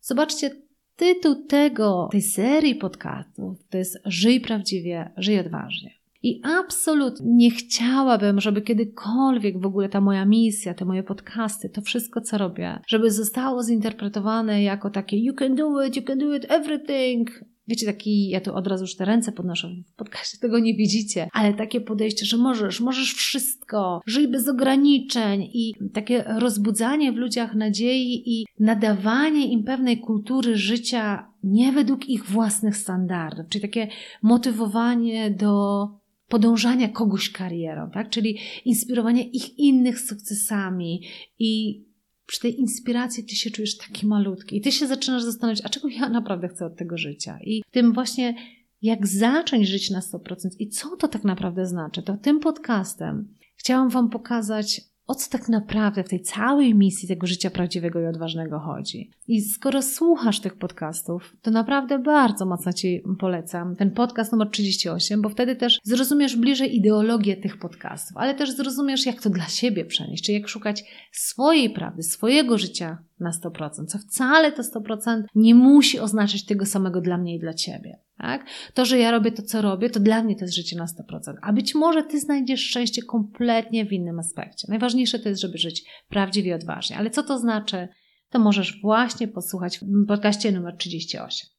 zobaczcie, 0.00 0.50
tytuł 0.96 1.46
tego, 1.46 2.08
tej 2.12 2.22
serii 2.22 2.74
podcastów 2.74 3.68
to 3.70 3.78
jest 3.78 3.98
Żyj 4.04 4.40
prawdziwie, 4.40 5.12
żyj 5.16 5.40
odważnie. 5.40 5.90
I 6.26 6.40
absolutnie 6.42 7.26
nie 7.34 7.50
chciałabym, 7.50 8.40
żeby 8.40 8.62
kiedykolwiek 8.62 9.60
w 9.60 9.66
ogóle 9.66 9.88
ta 9.88 10.00
moja 10.00 10.24
misja, 10.24 10.74
te 10.74 10.84
moje 10.84 11.02
podcasty, 11.02 11.68
to 11.68 11.82
wszystko, 11.82 12.20
co 12.20 12.38
robię, 12.38 12.80
żeby 12.88 13.10
zostało 13.10 13.62
zinterpretowane 13.62 14.62
jako 14.62 14.90
takie 14.90 15.16
you 15.16 15.34
can 15.34 15.54
do 15.54 15.84
it, 15.84 15.96
you 15.96 16.02
can 16.02 16.18
do 16.18 16.34
it, 16.34 16.46
everything. 16.48 17.30
Wiecie, 17.68 17.86
taki, 17.86 18.28
ja 18.28 18.40
tu 18.40 18.54
od 18.54 18.66
razu 18.66 18.84
już 18.84 18.96
te 18.96 19.04
ręce 19.04 19.32
podnoszę, 19.32 19.68
w 19.92 19.94
podcaście 19.94 20.38
tego 20.38 20.58
nie 20.58 20.74
widzicie, 20.74 21.28
ale 21.32 21.54
takie 21.54 21.80
podejście, 21.80 22.26
że 22.26 22.36
możesz, 22.36 22.80
możesz 22.80 23.14
wszystko, 23.14 24.00
żyj 24.06 24.28
bez 24.28 24.48
ograniczeń 24.48 25.42
i 25.42 25.74
takie 25.94 26.24
rozbudzanie 26.38 27.12
w 27.12 27.16
ludziach 27.16 27.54
nadziei 27.54 28.22
i 28.26 28.46
nadawanie 28.60 29.52
im 29.52 29.64
pewnej 29.64 30.00
kultury 30.00 30.56
życia 30.56 31.32
nie 31.42 31.72
według 31.72 32.08
ich 32.08 32.24
własnych 32.24 32.76
standardów, 32.76 33.48
czyli 33.48 33.62
takie 33.62 33.88
motywowanie 34.22 35.30
do 35.30 35.88
podążania 36.28 36.88
kogoś 36.88 37.30
karierą, 37.30 37.90
tak? 37.90 38.10
Czyli 38.10 38.38
inspirowanie 38.64 39.22
ich 39.22 39.58
innych 39.58 40.00
sukcesami 40.00 41.02
i 41.38 41.84
przy 42.26 42.40
tej 42.40 42.60
inspiracji 42.60 43.24
ty 43.24 43.36
się 43.36 43.50
czujesz 43.50 43.76
taki 43.76 44.06
malutki 44.06 44.56
i 44.56 44.60
ty 44.60 44.72
się 44.72 44.86
zaczynasz 44.86 45.22
zastanawiać, 45.22 45.64
a 45.64 45.68
czego 45.68 45.88
ja 45.88 46.08
naprawdę 46.08 46.48
chcę 46.48 46.66
od 46.66 46.76
tego 46.76 46.98
życia? 46.98 47.38
I 47.44 47.62
tym 47.70 47.92
właśnie 47.92 48.34
jak 48.82 49.06
zacząć 49.06 49.68
żyć 49.68 49.90
na 49.90 50.00
100% 50.00 50.48
i 50.58 50.68
co 50.68 50.96
to 50.96 51.08
tak 51.08 51.24
naprawdę 51.24 51.66
znaczy, 51.66 52.02
to 52.02 52.16
tym 52.16 52.40
podcastem 52.40 53.34
chciałam 53.56 53.88
Wam 53.88 54.10
pokazać 54.10 54.80
o 55.06 55.14
co 55.14 55.30
tak 55.30 55.48
naprawdę 55.48 56.04
w 56.04 56.08
tej 56.08 56.20
całej 56.20 56.74
misji 56.74 57.08
tego 57.08 57.26
życia 57.26 57.50
prawdziwego 57.50 58.00
i 58.00 58.06
odważnego 58.06 58.58
chodzi. 58.58 59.10
I 59.28 59.40
skoro 59.40 59.82
słuchasz 59.82 60.40
tych 60.40 60.58
podcastów, 60.58 61.36
to 61.42 61.50
naprawdę 61.50 61.98
bardzo 61.98 62.46
mocno 62.46 62.72
Ci 62.72 63.02
polecam 63.18 63.76
ten 63.76 63.90
podcast 63.90 64.32
numer 64.32 64.50
38, 64.50 65.22
bo 65.22 65.28
wtedy 65.28 65.56
też 65.56 65.80
zrozumiesz 65.82 66.36
bliżej 66.36 66.76
ideologię 66.76 67.36
tych 67.36 67.58
podcastów, 67.58 68.16
ale 68.16 68.34
też 68.34 68.56
zrozumiesz, 68.56 69.06
jak 69.06 69.22
to 69.22 69.30
dla 69.30 69.48
siebie 69.48 69.84
przenieść, 69.84 70.24
czy 70.24 70.32
jak 70.32 70.48
szukać 70.48 70.84
swojej 71.12 71.70
prawdy, 71.70 72.02
swojego 72.02 72.58
życia 72.58 72.98
na 73.20 73.30
100%, 73.30 73.86
co 73.86 73.98
wcale 73.98 74.52
to 74.52 74.62
100% 74.62 75.22
nie 75.34 75.54
musi 75.54 76.00
oznaczać 76.00 76.44
tego 76.44 76.66
samego 76.66 77.00
dla 77.00 77.18
mnie 77.18 77.36
i 77.36 77.38
dla 77.38 77.54
Ciebie. 77.54 77.98
Tak? 78.18 78.46
To, 78.74 78.84
że 78.84 78.98
ja 78.98 79.10
robię 79.10 79.32
to, 79.32 79.42
co 79.42 79.62
robię, 79.62 79.90
to 79.90 80.00
dla 80.00 80.22
mnie 80.22 80.36
to 80.36 80.44
jest 80.44 80.54
życie 80.54 80.76
na 80.76 80.84
100%. 80.84 81.34
A 81.42 81.52
być 81.52 81.74
może 81.74 82.02
ty 82.02 82.20
znajdziesz 82.20 82.60
szczęście 82.60 83.02
kompletnie 83.02 83.86
w 83.86 83.92
innym 83.92 84.18
aspekcie. 84.18 84.66
Najważniejsze 84.68 85.18
to 85.18 85.28
jest, 85.28 85.40
żeby 85.40 85.58
żyć 85.58 85.84
prawdziwie 86.08 86.50
i 86.50 86.54
odważnie. 86.54 86.96
Ale 86.96 87.10
co 87.10 87.22
to 87.22 87.38
znaczy? 87.38 87.88
To 88.30 88.38
możesz 88.38 88.80
właśnie 88.80 89.28
posłuchać 89.28 89.78
w 89.78 90.06
podcaście 90.06 90.52
numer 90.52 90.76
38. 90.76 91.50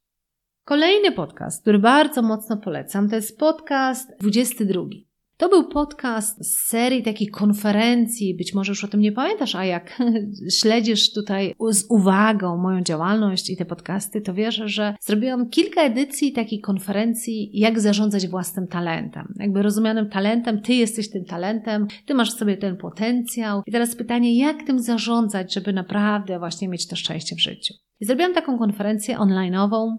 Kolejny 0.63 1.11
podcast, 1.11 1.61
który 1.61 1.79
bardzo 1.79 2.21
mocno 2.21 2.57
polecam, 2.57 3.09
to 3.09 3.15
jest 3.15 3.39
podcast 3.39 4.09
22. 4.19 5.06
To 5.37 5.49
był 5.49 5.67
podcast 5.67 6.45
z 6.45 6.67
serii 6.67 7.03
takich 7.03 7.31
konferencji, 7.31 8.35
być 8.37 8.53
może 8.53 8.71
już 8.71 8.83
o 8.83 8.87
tym 8.87 8.99
nie 8.99 9.11
pamiętasz, 9.11 9.55
a 9.55 9.65
jak 9.65 10.01
śledzisz 10.59 11.13
tutaj 11.13 11.53
z 11.69 11.85
uwagą 11.89 12.57
moją 12.57 12.81
działalność 12.81 13.49
i 13.49 13.57
te 13.57 13.65
podcasty, 13.65 14.21
to 14.21 14.33
wiesz, 14.33 14.61
że 14.65 14.95
zrobiłam 15.01 15.49
kilka 15.49 15.81
edycji 15.81 16.31
takiej 16.31 16.61
konferencji, 16.61 17.49
jak 17.53 17.79
zarządzać 17.79 18.27
własnym 18.27 18.67
talentem. 18.67 19.33
Jakby 19.39 19.61
rozumianym 19.61 20.09
talentem, 20.09 20.61
ty 20.61 20.73
jesteś 20.73 21.09
tym 21.09 21.25
talentem, 21.25 21.87
ty 22.05 22.13
masz 22.13 22.35
w 22.35 22.37
sobie 22.37 22.57
ten 22.57 22.77
potencjał. 22.77 23.61
I 23.65 23.71
teraz 23.71 23.95
pytanie, 23.95 24.37
jak 24.37 24.63
tym 24.63 24.79
zarządzać, 24.79 25.53
żeby 25.53 25.73
naprawdę 25.73 26.39
właśnie 26.39 26.67
mieć 26.67 26.87
to 26.87 26.95
szczęście 26.95 27.35
w 27.35 27.41
życiu. 27.41 27.73
I 27.99 28.05
zrobiłam 28.05 28.33
taką 28.33 28.57
konferencję 28.57 29.17
online'ową, 29.17 29.95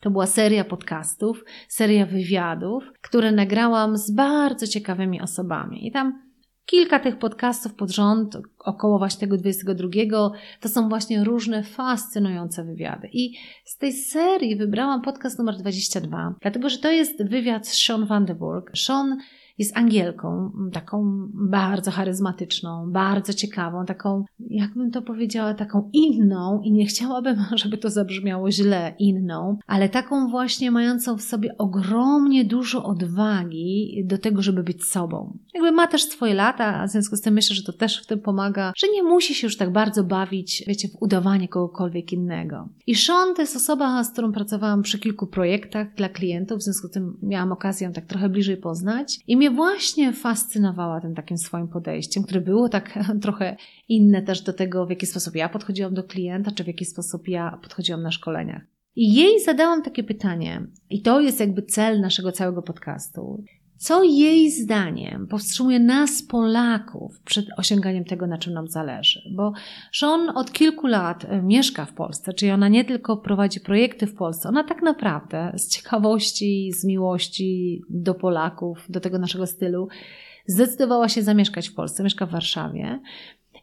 to 0.00 0.10
była 0.10 0.26
seria 0.26 0.64
podcastów, 0.64 1.44
seria 1.68 2.06
wywiadów, 2.06 2.84
które 3.02 3.32
nagrałam 3.32 3.96
z 3.96 4.10
bardzo 4.10 4.66
ciekawymi 4.66 5.20
osobami. 5.20 5.86
I 5.86 5.92
tam 5.92 6.28
kilka 6.70 7.00
tych 7.00 7.18
podcastów 7.18 7.74
pod 7.74 7.90
rząd, 7.90 8.38
około 8.58 8.98
właśnie 8.98 9.20
tego 9.20 9.36
22, 9.36 9.88
to 10.60 10.68
są 10.68 10.88
właśnie 10.88 11.24
różne 11.24 11.62
fascynujące 11.62 12.64
wywiady. 12.64 13.08
I 13.12 13.32
z 13.64 13.78
tej 13.78 13.92
serii 13.92 14.56
wybrałam 14.56 15.02
podcast 15.02 15.38
numer 15.38 15.56
22, 15.56 16.34
dlatego 16.42 16.68
że 16.68 16.78
to 16.78 16.90
jest 16.90 17.24
wywiad 17.24 17.68
z 17.68 17.86
Sean 17.86 18.06
Vandenburg. 18.06 18.70
Sean 18.76 19.18
jest 19.58 19.76
Angielką, 19.76 20.52
taką 20.72 21.28
bardzo 21.34 21.90
charyzmatyczną, 21.90 22.92
bardzo 22.92 23.32
ciekawą, 23.32 23.84
taką, 23.84 24.24
jakbym 24.40 24.90
to 24.90 25.02
powiedziała, 25.02 25.54
taką 25.54 25.90
inną 25.92 26.60
i 26.64 26.72
nie 26.72 26.86
chciałabym, 26.86 27.36
żeby 27.62 27.78
to 27.78 27.90
zabrzmiało 27.90 28.50
źle, 28.50 28.94
inną, 28.98 29.58
ale 29.66 29.88
taką 29.88 30.30
właśnie 30.30 30.70
mającą 30.70 31.16
w 31.16 31.22
sobie 31.22 31.58
ogromnie 31.58 32.44
dużo 32.44 32.84
odwagi 32.84 34.02
do 34.04 34.18
tego, 34.18 34.42
żeby 34.42 34.62
być 34.62 34.84
sobą. 34.84 35.38
Jakby 35.54 35.72
ma 35.72 35.86
też 35.86 36.04
swoje 36.04 36.34
lata, 36.34 36.64
a 36.64 36.86
w 36.86 36.90
związku 36.90 37.16
z 37.16 37.20
tym 37.20 37.34
myślę, 37.34 37.56
że 37.56 37.62
to 37.62 37.72
też 37.72 38.02
w 38.02 38.06
tym 38.06 38.20
pomaga, 38.20 38.72
że 38.76 38.86
nie 38.92 39.02
musi 39.02 39.34
się 39.34 39.46
już 39.46 39.56
tak 39.56 39.72
bardzo 39.72 40.04
bawić, 40.04 40.64
wiecie, 40.66 40.88
w 40.88 41.02
udawanie 41.02 41.48
kogokolwiek 41.48 42.12
innego. 42.12 42.68
I 42.86 42.94
Sean 42.94 43.34
to 43.34 43.42
jest 43.42 43.56
osoba, 43.56 44.04
z 44.04 44.12
którą 44.12 44.32
pracowałam 44.32 44.82
przy 44.82 44.98
kilku 44.98 45.26
projektach 45.26 45.94
dla 45.94 46.08
klientów, 46.08 46.58
w 46.58 46.62
związku 46.62 46.88
z 46.88 46.90
tym 46.90 47.16
miałam 47.22 47.52
okazję 47.52 47.86
ją 47.86 47.92
tak 47.92 48.06
trochę 48.06 48.28
bliżej 48.28 48.56
poznać 48.56 49.18
i 49.26 49.36
mnie 49.48 49.56
właśnie 49.56 50.12
fascynowała 50.12 51.00
tym 51.00 51.14
takim 51.14 51.38
swoim 51.38 51.68
podejściem, 51.68 52.22
które 52.22 52.40
było 52.40 52.68
tak 52.68 52.98
trochę 53.22 53.56
inne 53.88 54.22
też 54.22 54.42
do 54.42 54.52
tego, 54.52 54.86
w 54.86 54.90
jaki 54.90 55.06
sposób 55.06 55.34
ja 55.34 55.48
podchodziłam 55.48 55.94
do 55.94 56.04
klienta, 56.04 56.50
czy 56.50 56.64
w 56.64 56.66
jaki 56.66 56.84
sposób 56.84 57.28
ja 57.28 57.58
podchodziłam 57.62 58.02
na 58.02 58.10
szkoleniach. 58.10 58.62
I 58.96 59.14
jej 59.14 59.40
zadałam 59.40 59.82
takie 59.82 60.04
pytanie, 60.04 60.66
i 60.90 61.02
to 61.02 61.20
jest 61.20 61.40
jakby 61.40 61.62
cel 61.62 62.00
naszego 62.00 62.32
całego 62.32 62.62
podcastu. 62.62 63.44
Co 63.78 64.02
jej 64.02 64.50
zdaniem 64.50 65.26
powstrzymuje 65.26 65.80
nas, 65.80 66.22
Polaków, 66.22 67.20
przed 67.20 67.46
osiąganiem 67.56 68.04
tego, 68.04 68.26
na 68.26 68.38
czym 68.38 68.52
nam 68.52 68.68
zależy? 68.68 69.22
Bo 69.30 69.52
Sean 69.92 70.30
od 70.34 70.52
kilku 70.52 70.86
lat 70.86 71.24
e, 71.24 71.42
mieszka 71.42 71.84
w 71.84 71.92
Polsce, 71.92 72.32
czyli 72.32 72.52
ona 72.52 72.68
nie 72.68 72.84
tylko 72.84 73.16
prowadzi 73.16 73.60
projekty 73.60 74.06
w 74.06 74.14
Polsce, 74.14 74.48
ona 74.48 74.64
tak 74.64 74.82
naprawdę 74.82 75.52
z 75.56 75.68
ciekawości, 75.68 76.72
z 76.72 76.84
miłości 76.84 77.82
do 77.90 78.14
Polaków, 78.14 78.86
do 78.88 79.00
tego 79.00 79.18
naszego 79.18 79.46
stylu, 79.46 79.88
zdecydowała 80.46 81.08
się 81.08 81.22
zamieszkać 81.22 81.68
w 81.68 81.74
Polsce, 81.74 82.02
mieszka 82.02 82.26
w 82.26 82.30
Warszawie. 82.30 83.00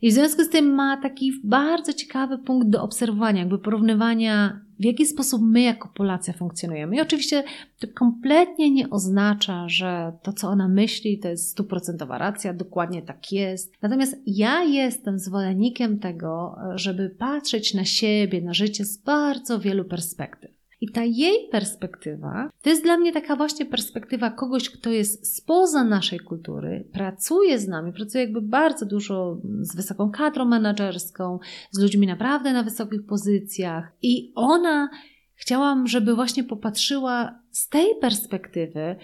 I 0.02 0.10
w 0.10 0.14
związku 0.14 0.44
z 0.44 0.50
tym 0.50 0.66
ma 0.76 0.98
taki 0.98 1.32
bardzo 1.44 1.94
ciekawy 1.94 2.38
punkt 2.38 2.70
do 2.70 2.84
obserwowania, 2.84 3.40
jakby 3.40 3.60
porównywania 3.60 4.66
w 4.80 4.86
jaki 4.86 5.06
sposób 5.06 5.42
my 5.42 5.62
jako 5.62 5.90
Polacy 5.96 6.34
funkcjonujemy. 6.34 6.96
I 6.96 7.02
oczywiście 7.02 7.44
to 7.80 7.88
kompletnie 7.96 8.72
nie 8.72 8.90
oznacza, 8.90 9.70
że 9.70 10.14
to, 10.24 10.34
co 10.34 10.48
ona 10.48 10.68
myśli, 10.68 11.20
to 11.20 11.28
jest 11.28 11.50
stuprocentowa 11.50 12.18
racja, 12.18 12.54
dokładnie 12.54 13.02
tak 13.02 13.32
jest. 13.32 13.74
Natomiast 13.82 14.18
ja 14.26 14.64
jestem 14.64 15.20
zwolennikiem 15.20 16.00
tego, 16.00 16.56
żeby 16.76 17.10
patrzeć 17.10 17.74
na 17.74 17.86
siebie, 17.86 18.42
na 18.42 18.54
życie 18.54 18.86
z 18.86 18.98
bardzo 18.98 19.60
wielu 19.60 19.86
perspektyw. 19.86 20.55
I 20.82 20.92
ta 20.92 21.04
jej 21.04 21.50
perspektywa 21.52 22.50
to 22.62 22.70
jest 22.70 22.84
dla 22.84 22.98
mnie 22.98 23.14
taka 23.14 23.36
właśnie 23.36 23.66
perspektywa 23.66 24.30
kogoś, 24.30 24.70
kto 24.70 24.90
jest 24.90 25.38
spoza 25.38 25.84
naszej 25.84 26.20
kultury, 26.20 26.90
pracuje 26.94 27.60
z 27.60 27.68
nami, 27.68 27.94
pracuje 27.94 28.24
jakby 28.24 28.42
bardzo 28.42 28.86
dużo 28.86 29.42
z 29.62 29.76
wysoką 29.76 30.12
kadrą 30.12 30.46
menedżerską, 30.46 31.40
z 31.72 31.80
ludźmi 31.80 32.08
naprawdę 32.08 32.54
na 32.54 32.64
wysokich 32.64 33.06
pozycjach. 33.06 33.92
I 34.02 34.32
ona 34.36 34.90
chciałam, 35.36 35.88
żeby 35.88 36.16
właśnie 36.16 36.44
popatrzyła 36.44 37.40
z 37.52 37.70
tej 37.70 37.96
perspektywy, 38.02 38.96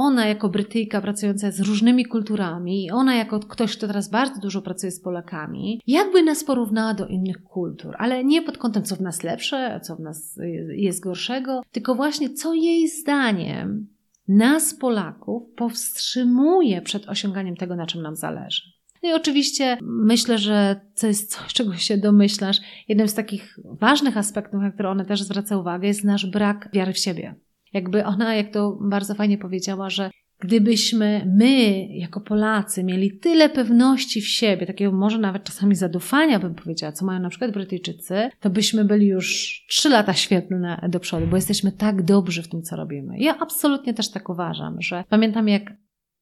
ona 0.00 0.26
jako 0.26 0.48
Brytyjka 0.48 1.00
pracująca 1.00 1.50
z 1.50 1.60
różnymi 1.60 2.04
kulturami, 2.04 2.90
ona 2.90 3.14
jako 3.14 3.40
ktoś, 3.40 3.76
kto 3.76 3.86
teraz 3.86 4.10
bardzo 4.10 4.40
dużo 4.40 4.62
pracuje 4.62 4.92
z 4.92 5.00
Polakami, 5.00 5.80
jakby 5.86 6.22
nas 6.22 6.44
porównała 6.44 6.94
do 6.94 7.06
innych 7.06 7.42
kultur, 7.42 7.94
ale 7.98 8.24
nie 8.24 8.42
pod 8.42 8.58
kątem, 8.58 8.82
co 8.82 8.96
w 8.96 9.00
nas 9.00 9.22
lepsze, 9.22 9.80
co 9.82 9.96
w 9.96 10.00
nas 10.00 10.38
jest 10.68 11.00
gorszego, 11.00 11.62
tylko 11.72 11.94
właśnie 11.94 12.30
co 12.30 12.54
jej 12.54 12.88
zdaniem 12.88 13.86
nas, 14.28 14.74
Polaków, 14.74 15.42
powstrzymuje 15.56 16.82
przed 16.82 17.08
osiąganiem 17.08 17.56
tego, 17.56 17.76
na 17.76 17.86
czym 17.86 18.02
nam 18.02 18.16
zależy. 18.16 18.62
No 19.02 19.08
i 19.08 19.12
oczywiście 19.12 19.78
myślę, 19.82 20.38
że 20.38 20.80
to 21.00 21.06
jest 21.06 21.36
coś, 21.36 21.52
czego 21.52 21.74
się 21.74 21.98
domyślasz. 21.98 22.60
Jednym 22.88 23.08
z 23.08 23.14
takich 23.14 23.58
ważnych 23.64 24.16
aspektów, 24.16 24.60
na 24.60 24.70
które 24.70 24.90
ona 24.90 25.04
też 25.04 25.22
zwraca 25.22 25.56
uwagę, 25.56 25.88
jest 25.88 26.04
nasz 26.04 26.26
brak 26.26 26.68
wiary 26.72 26.92
w 26.92 26.98
siebie. 26.98 27.34
Jakby 27.72 28.04
ona, 28.04 28.34
jak 28.34 28.52
to 28.52 28.78
bardzo 28.80 29.14
fajnie 29.14 29.38
powiedziała, 29.38 29.90
że 29.90 30.10
gdybyśmy 30.40 31.32
my, 31.38 31.86
jako 31.86 32.20
Polacy, 32.20 32.84
mieli 32.84 33.18
tyle 33.18 33.48
pewności 33.48 34.20
w 34.20 34.28
siebie, 34.28 34.66
takiego 34.66 34.92
może 34.92 35.18
nawet 35.18 35.44
czasami 35.44 35.74
zadufania, 35.74 36.38
bym 36.38 36.54
powiedziała, 36.54 36.92
co 36.92 37.06
mają 37.06 37.20
na 37.20 37.28
przykład 37.28 37.52
Brytyjczycy, 37.52 38.30
to 38.40 38.50
byśmy 38.50 38.84
byli 38.84 39.06
już 39.06 39.60
trzy 39.68 39.88
lata 39.88 40.14
świetne 40.14 40.88
do 40.88 41.00
przodu, 41.00 41.26
bo 41.26 41.36
jesteśmy 41.36 41.72
tak 41.72 42.02
dobrzy 42.02 42.42
w 42.42 42.48
tym, 42.48 42.62
co 42.62 42.76
robimy. 42.76 43.18
Ja 43.18 43.38
absolutnie 43.38 43.94
też 43.94 44.10
tak 44.10 44.28
uważam, 44.28 44.80
że 44.80 45.04
pamiętam, 45.08 45.48
jak 45.48 45.72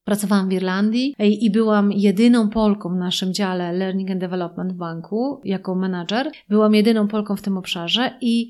Pracowałam 0.03 0.49
w 0.49 0.53
Irlandii 0.53 1.15
i 1.19 1.51
byłam 1.51 1.91
jedyną 1.91 2.49
Polką 2.49 2.89
w 2.89 2.97
naszym 2.97 3.33
dziale 3.33 3.73
Learning 3.73 4.11
and 4.11 4.19
Development 4.19 4.73
w 4.73 4.75
banku 4.75 5.41
jako 5.43 5.75
menadżer. 5.75 6.31
Byłam 6.49 6.75
jedyną 6.75 7.07
Polką 7.07 7.35
w 7.35 7.41
tym 7.41 7.57
obszarze 7.57 8.17
i 8.21 8.49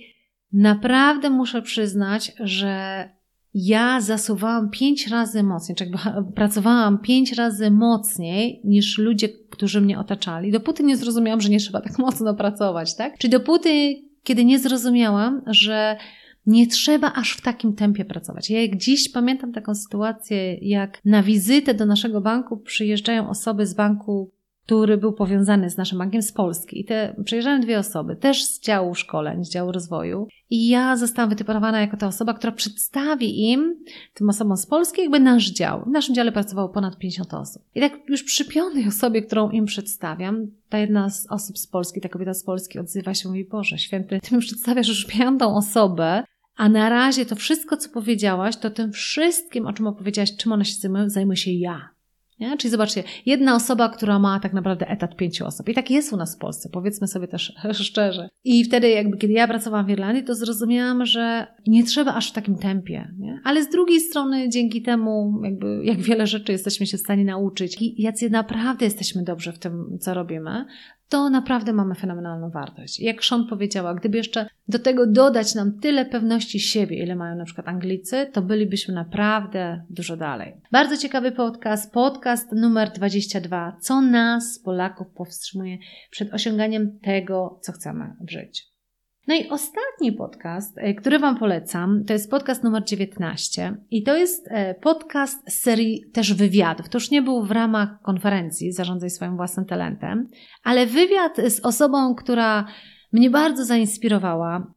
Naprawdę 0.54 1.30
muszę 1.30 1.62
przyznać, 1.62 2.32
że 2.40 3.10
ja 3.54 4.02
zasuwałam 4.02 4.70
pięć 4.70 5.08
razy 5.08 5.44
mocniej, 5.44 5.76
czyli 5.76 5.92
pracowałam 6.36 7.00
pięć 7.00 7.34
razy 7.34 7.72
mocniej 7.72 8.62
niż 8.64 8.98
ludzie, 8.98 9.30
którzy 9.30 9.82
mnie 9.82 10.00
otaczali, 10.00 10.52
dopóty 10.52 10.84
nie 10.84 10.98
zrozumiałam, 10.98 11.42
że 11.42 11.50
nie 11.50 11.60
trzeba 11.60 11.82
tak 11.82 12.00
mocno 12.08 12.34
pracować, 12.34 12.96
tak? 12.96 13.18
Czyli 13.18 13.32
dopóty, 13.32 13.96
kiedy 14.24 14.46
nie 14.46 14.60
zrozumiałam, 14.60 15.42
że 15.48 15.98
nie 16.46 16.68
trzeba 16.68 17.14
aż 17.14 17.32
w 17.34 17.42
takim 17.42 17.76
tempie 17.76 18.06
pracować. 18.06 18.50
Ja 18.50 18.62
jak 18.62 18.78
dziś 18.78 19.10
pamiętam 19.10 19.54
taką 19.54 19.76
sytuację, 19.76 20.56
jak 20.56 21.06
na 21.06 21.24
wizytę 21.24 21.74
do 21.74 21.86
naszego 21.86 22.22
banku 22.22 22.58
przyjeżdżają 22.58 23.30
osoby 23.30 23.66
z 23.66 23.74
banku 23.74 24.32
który 24.70 24.98
był 24.98 25.14
powiązany 25.14 25.70
z 25.70 25.78
naszym 25.78 25.98
bankiem 25.98 26.22
z 26.22 26.32
Polski. 26.32 26.80
I 26.80 26.86
te 26.86 27.16
przyjeżdżają 27.26 27.62
dwie 27.62 27.80
osoby, 27.80 28.16
też 28.16 28.46
z 28.46 28.60
działu 28.60 28.96
szkoleń, 28.96 29.46
z 29.46 29.50
działu 29.50 29.72
rozwoju. 29.72 30.28
I 30.50 30.68
ja 30.68 30.98
zostałam 30.98 31.30
wytypowana 31.30 31.82
jako 31.82 31.98
ta 31.98 32.08
osoba, 32.08 32.34
która 32.34 32.52
przedstawi 32.52 33.52
im, 33.52 33.76
tym 34.14 34.30
osobom 34.30 34.58
z 34.58 34.66
Polski, 34.66 35.02
jakby 35.02 35.20
nasz 35.20 35.50
dział. 35.50 35.84
W 35.86 35.92
naszym 35.92 36.16
dziale 36.16 36.32
pracowało 36.32 36.70
ponad 36.70 36.98
50 36.98 37.34
osób. 37.34 37.64
I 37.76 37.80
tak 37.80 37.94
już 38.10 38.24
przy 38.24 38.46
piątej 38.46 38.88
osobie, 38.88 39.22
którą 39.22 39.50
im 39.50 39.66
przedstawiam, 39.66 40.48
ta 40.70 40.78
jedna 40.78 41.10
z 41.10 41.28
osób 41.30 41.58
z 41.58 41.68
Polski, 41.68 42.02
ta 42.02 42.10
kobieta 42.10 42.34
z 42.34 42.44
Polski 42.44 42.80
odzywa 42.80 43.14
się 43.14 43.30
i 43.30 43.32
mówi, 43.32 43.46
Boże, 43.46 43.78
święty, 43.78 44.20
ty 44.24 44.36
mi 44.36 44.42
przedstawiasz 44.42 44.88
już 44.88 45.06
piątą 45.06 45.56
osobę, 45.56 46.24
a 46.56 46.70
na 46.70 46.90
razie 46.90 47.26
to 47.26 47.36
wszystko, 47.36 47.78
co 47.78 47.90
powiedziałaś, 47.90 48.58
to 48.58 48.70
tym 48.70 48.92
wszystkim, 48.92 49.68
o 49.68 49.74
czym 49.74 49.88
opowiedziałaś, 49.88 50.36
czym 50.38 50.52
ona 50.52 50.64
się 50.64 50.74
zajmuje, 50.74 51.10
zajmuje 51.10 51.38
się 51.38 51.52
ja. 51.52 51.90
Nie? 52.40 52.58
Czyli 52.58 52.72
zobaczcie, 52.72 53.04
jedna 53.26 53.56
osoba, 53.56 53.90
która 53.90 54.20
ma 54.20 54.40
tak 54.40 54.54
naprawdę 54.54 54.88
etat 54.88 55.16
pięciu 55.16 55.46
osób. 55.46 55.70
I 55.70 55.74
tak 55.74 55.92
jest 55.92 56.14
u 56.14 56.18
nas 56.18 56.36
w 56.36 56.40
Polsce, 56.40 56.70
powiedzmy 56.74 57.08
sobie 57.08 57.28
też 57.28 57.54
szczerze. 57.72 58.30
I 58.44 58.64
wtedy, 58.64 58.90
jakby 58.90 59.18
kiedy 59.18 59.34
ja 59.34 59.48
pracowałam 59.48 59.86
w 59.86 59.90
Irlandii, 59.90 60.24
to 60.24 60.36
zrozumiałam, 60.36 61.06
że 61.06 61.48
nie 61.68 61.84
trzeba 61.84 62.14
aż 62.14 62.30
w 62.30 62.34
takim 62.34 62.56
tempie. 62.56 63.12
Nie? 63.20 63.42
Ale 63.44 63.64
z 63.64 63.70
drugiej 63.70 64.00
strony, 64.00 64.50
dzięki 64.50 64.82
temu, 64.82 65.42
jakby 65.44 65.82
jak 65.84 66.02
wiele 66.02 66.28
rzeczy 66.28 66.52
jesteśmy 66.52 66.86
się 66.86 66.98
w 66.98 67.02
stanie 67.02 67.26
nauczyć 67.26 67.82
i 67.82 68.02
jacy 68.02 68.30
naprawdę 68.30 68.86
jesteśmy 68.86 69.24
dobrze 69.24 69.54
w 69.54 69.60
tym, 69.60 69.98
co 70.00 70.14
robimy, 70.14 70.66
to 71.10 71.30
naprawdę 71.30 71.74
mamy 71.74 71.96
fenomenalną 71.96 72.50
wartość. 72.50 73.00
Jak 73.00 73.24
Sean 73.24 73.48
powiedziała, 73.48 73.94
gdyby 73.94 74.18
jeszcze 74.18 74.50
do 74.68 74.80
tego 74.80 75.08
dodać 75.08 75.56
nam 75.56 75.80
tyle 75.80 76.06
pewności 76.06 76.60
siebie, 76.60 77.04
ile 77.04 77.16
mają 77.16 77.36
na 77.36 77.46
przykład 77.46 77.68
Anglicy, 77.68 78.28
to 78.34 78.42
bylibyśmy 78.42 78.94
naprawdę 78.94 79.84
dużo 79.90 80.18
dalej. 80.18 80.54
Bardzo 80.72 80.98
ciekawy 80.98 81.32
podcast, 81.32 81.94
podcast 81.94 82.52
numer 82.52 82.92
22. 82.92 83.78
Co 83.82 84.02
nas, 84.02 84.60
Polaków, 84.60 85.08
powstrzymuje 85.08 85.78
przed 86.12 86.34
osiąganiem 86.34 87.00
tego, 87.00 87.60
co 87.62 87.72
chcemy 87.72 88.16
w 88.22 88.32
życiu. 88.32 88.69
No 89.30 89.36
i 89.36 89.50
ostatni 89.50 90.12
podcast, 90.12 90.78
e, 90.78 90.94
który 90.94 91.20
Wam 91.20 91.38
polecam, 91.38 92.04
to 92.08 92.14
jest 92.14 92.32
podcast 92.32 92.64
numer 92.64 92.84
19 92.84 93.78
i 93.92 94.04
to 94.04 94.18
jest 94.18 94.48
e, 94.52 94.76
podcast 94.76 95.52
z 95.52 95.62
serii 95.62 96.12
też 96.14 96.34
wywiadów. 96.34 96.90
To 96.90 96.98
już 96.98 97.12
nie 97.12 97.22
był 97.22 97.44
w 97.44 97.52
ramach 97.52 98.02
konferencji 98.02 98.72
Zarządzaj 98.72 99.10
swoim 99.10 99.36
własnym 99.36 99.66
talentem, 99.66 100.28
ale 100.64 100.86
wywiad 100.86 101.38
z 101.38 101.60
osobą, 101.60 102.16
która 102.16 102.66
mnie 103.12 103.30
bardzo 103.30 103.66
zainspirowała, 103.66 104.74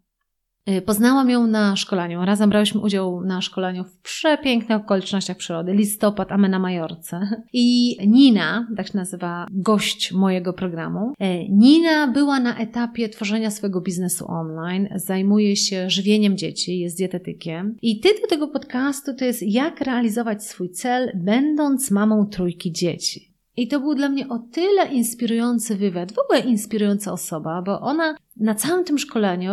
poznałam 0.87 1.31
ją 1.31 1.47
na 1.47 1.77
szkoleniu. 1.77 2.25
Razem 2.25 2.51
brałyśmy 2.51 2.81
udział 2.81 3.21
na 3.21 3.41
szkoleniu 3.41 3.85
w 3.85 3.99
przepięknych 3.99 4.79
okolicznościach 4.79 5.37
przyrody. 5.37 5.73
Listopad, 5.73 6.33
a 6.33 6.39
my 6.39 6.49
na 6.49 6.59
Majorce. 6.59 7.21
I 7.53 7.97
Nina, 8.09 8.69
tak 8.77 8.87
się 8.87 8.99
nazywa 8.99 9.47
gość 9.51 10.13
mojego 10.13 10.53
programu. 10.53 11.13
Y, 11.13 11.49
Nina 11.51 12.09
była 12.09 12.41
na 12.41 12.59
etapie 12.59 13.09
tworzenia 13.09 13.51
swojego 13.51 13.81
biznesu 13.81 14.25
online. 14.29 14.89
Zajmuje 14.95 15.57
się 15.57 15.91
żywieniem 15.91 16.37
dzieci, 16.37 16.79
jest 16.79 16.99
dietetykiem. 16.99 17.77
I 17.83 18.01
tytuł 18.01 18.27
tego 18.29 18.49
podcastu 18.49 19.15
to 19.15 19.25
jest 19.25 19.43
Jak 19.43 19.81
realizować 19.81 20.45
swój 20.45 20.71
cel, 20.71 21.13
będąc 21.15 21.91
mamą 21.91 22.27
trójki 22.27 22.73
dzieci. 22.73 23.33
I 23.57 23.69
to 23.69 23.81
był 23.81 23.95
dla 23.95 24.09
mnie 24.09 24.29
o 24.29 24.39
tyle 24.39 24.87
inspirujący 24.93 25.77
wywiad, 25.77 26.13
w 26.13 26.19
ogóle 26.19 26.41
inspirująca 26.41 27.13
osoba, 27.13 27.63
bo 27.63 27.81
ona 27.81 28.15
na 28.37 28.55
całym 28.55 28.85
tym 28.85 28.99
szkoleniu 28.99 29.53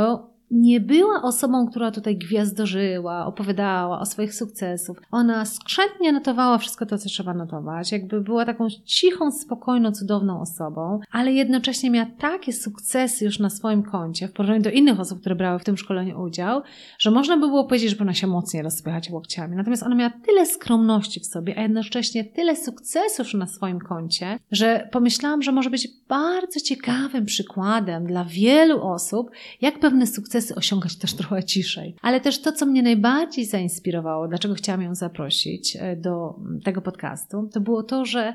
nie 0.51 0.79
była 0.79 1.21
osobą, 1.21 1.67
która 1.67 1.91
tutaj 1.91 2.17
gwiazdożyła, 2.17 3.25
opowiadała 3.25 3.99
o 3.99 4.05
swoich 4.05 4.33
sukcesów. 4.33 4.97
Ona 5.11 5.45
skrzętnie 5.45 6.11
notowała 6.11 6.57
wszystko 6.57 6.85
to, 6.85 6.97
co 6.97 7.09
trzeba 7.09 7.33
notować. 7.33 7.91
Jakby 7.91 8.21
była 8.21 8.45
taką 8.45 8.67
cichą, 8.85 9.31
spokojną, 9.31 9.91
cudowną 9.91 10.41
osobą, 10.41 10.99
ale 11.11 11.33
jednocześnie 11.33 11.89
miała 11.89 12.07
takie 12.19 12.53
sukcesy 12.53 13.25
już 13.25 13.39
na 13.39 13.49
swoim 13.49 13.83
koncie 13.83 14.27
w 14.27 14.33
porównaniu 14.33 14.61
do 14.61 14.69
innych 14.69 14.99
osób, 14.99 15.19
które 15.19 15.35
brały 15.35 15.59
w 15.59 15.63
tym 15.63 15.77
szkoleniu 15.77 16.21
udział, 16.21 16.61
że 16.99 17.11
można 17.11 17.37
by 17.37 17.47
było 17.47 17.63
powiedzieć, 17.63 17.89
że 17.89 17.95
powinna 17.95 18.13
się 18.13 18.27
mocniej 18.27 18.63
rozpychać 18.63 19.09
łokciami. 19.09 19.55
Natomiast 19.55 19.83
ona 19.83 19.95
miała 19.95 20.13
tyle 20.25 20.45
skromności 20.45 21.19
w 21.19 21.25
sobie, 21.25 21.57
a 21.57 21.61
jednocześnie 21.61 22.23
tyle 22.23 22.55
sukcesów 22.55 23.33
na 23.33 23.47
swoim 23.47 23.79
koncie, 23.79 24.39
że 24.51 24.89
pomyślałam, 24.91 25.41
że 25.41 25.51
może 25.51 25.69
być 25.69 25.87
bardzo 26.09 26.59
ciekawym 26.59 27.25
przykładem 27.25 28.05
dla 28.05 28.25
wielu 28.25 28.81
osób, 28.87 29.31
jak 29.61 29.79
pewne 29.79 30.07
sukcesy 30.07 30.38
sukcesy 30.41 30.55
osiągać 30.55 30.95
też 30.95 31.13
trochę 31.13 31.43
ciszej. 31.43 31.95
Ale 32.01 32.21
też 32.21 32.41
to, 32.41 32.51
co 32.51 32.65
mnie 32.65 32.83
najbardziej 32.83 33.45
zainspirowało, 33.45 34.27
dlaczego 34.27 34.53
chciałam 34.53 34.81
ją 34.81 34.95
zaprosić 34.95 35.77
e, 35.79 35.95
do 35.95 36.35
tego 36.63 36.81
podcastu, 36.81 37.49
to 37.53 37.61
było 37.61 37.83
to, 37.83 38.05
że 38.05 38.33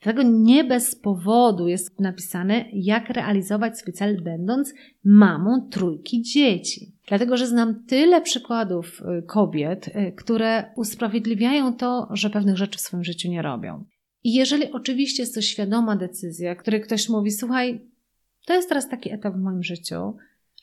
Dlatego 0.00 0.22
nie 0.22 0.64
bez 0.64 0.94
powodu 0.94 1.68
jest 1.68 2.00
napisane, 2.00 2.64
jak 2.72 3.10
realizować 3.10 3.78
swój 3.78 3.92
cel, 3.92 4.22
będąc 4.22 4.74
mamą 5.04 5.68
trójki 5.70 6.22
dzieci. 6.22 6.92
Dlatego, 7.08 7.36
że 7.36 7.46
znam 7.46 7.84
tyle 7.84 8.20
przykładów 8.20 9.02
e, 9.02 9.22
kobiet, 9.22 9.90
e, 9.92 10.12
które 10.12 10.64
usprawiedliwiają 10.76 11.76
to, 11.76 12.08
że 12.10 12.30
pewnych 12.30 12.56
rzeczy 12.56 12.78
w 12.78 12.80
swoim 12.80 13.04
życiu 13.04 13.30
nie 13.30 13.42
robią. 13.42 13.84
I 14.24 14.34
jeżeli 14.34 14.72
oczywiście 14.72 15.22
jest 15.22 15.34
to 15.34 15.40
świadoma 15.40 15.96
decyzja, 15.96 16.54
której 16.54 16.80
ktoś 16.80 17.08
mówi, 17.08 17.30
słuchaj, 17.30 17.80
to 18.46 18.54
jest 18.54 18.68
teraz 18.68 18.88
taki 18.88 19.12
etap 19.12 19.34
w 19.34 19.40
moim 19.40 19.62
życiu, 19.62 20.16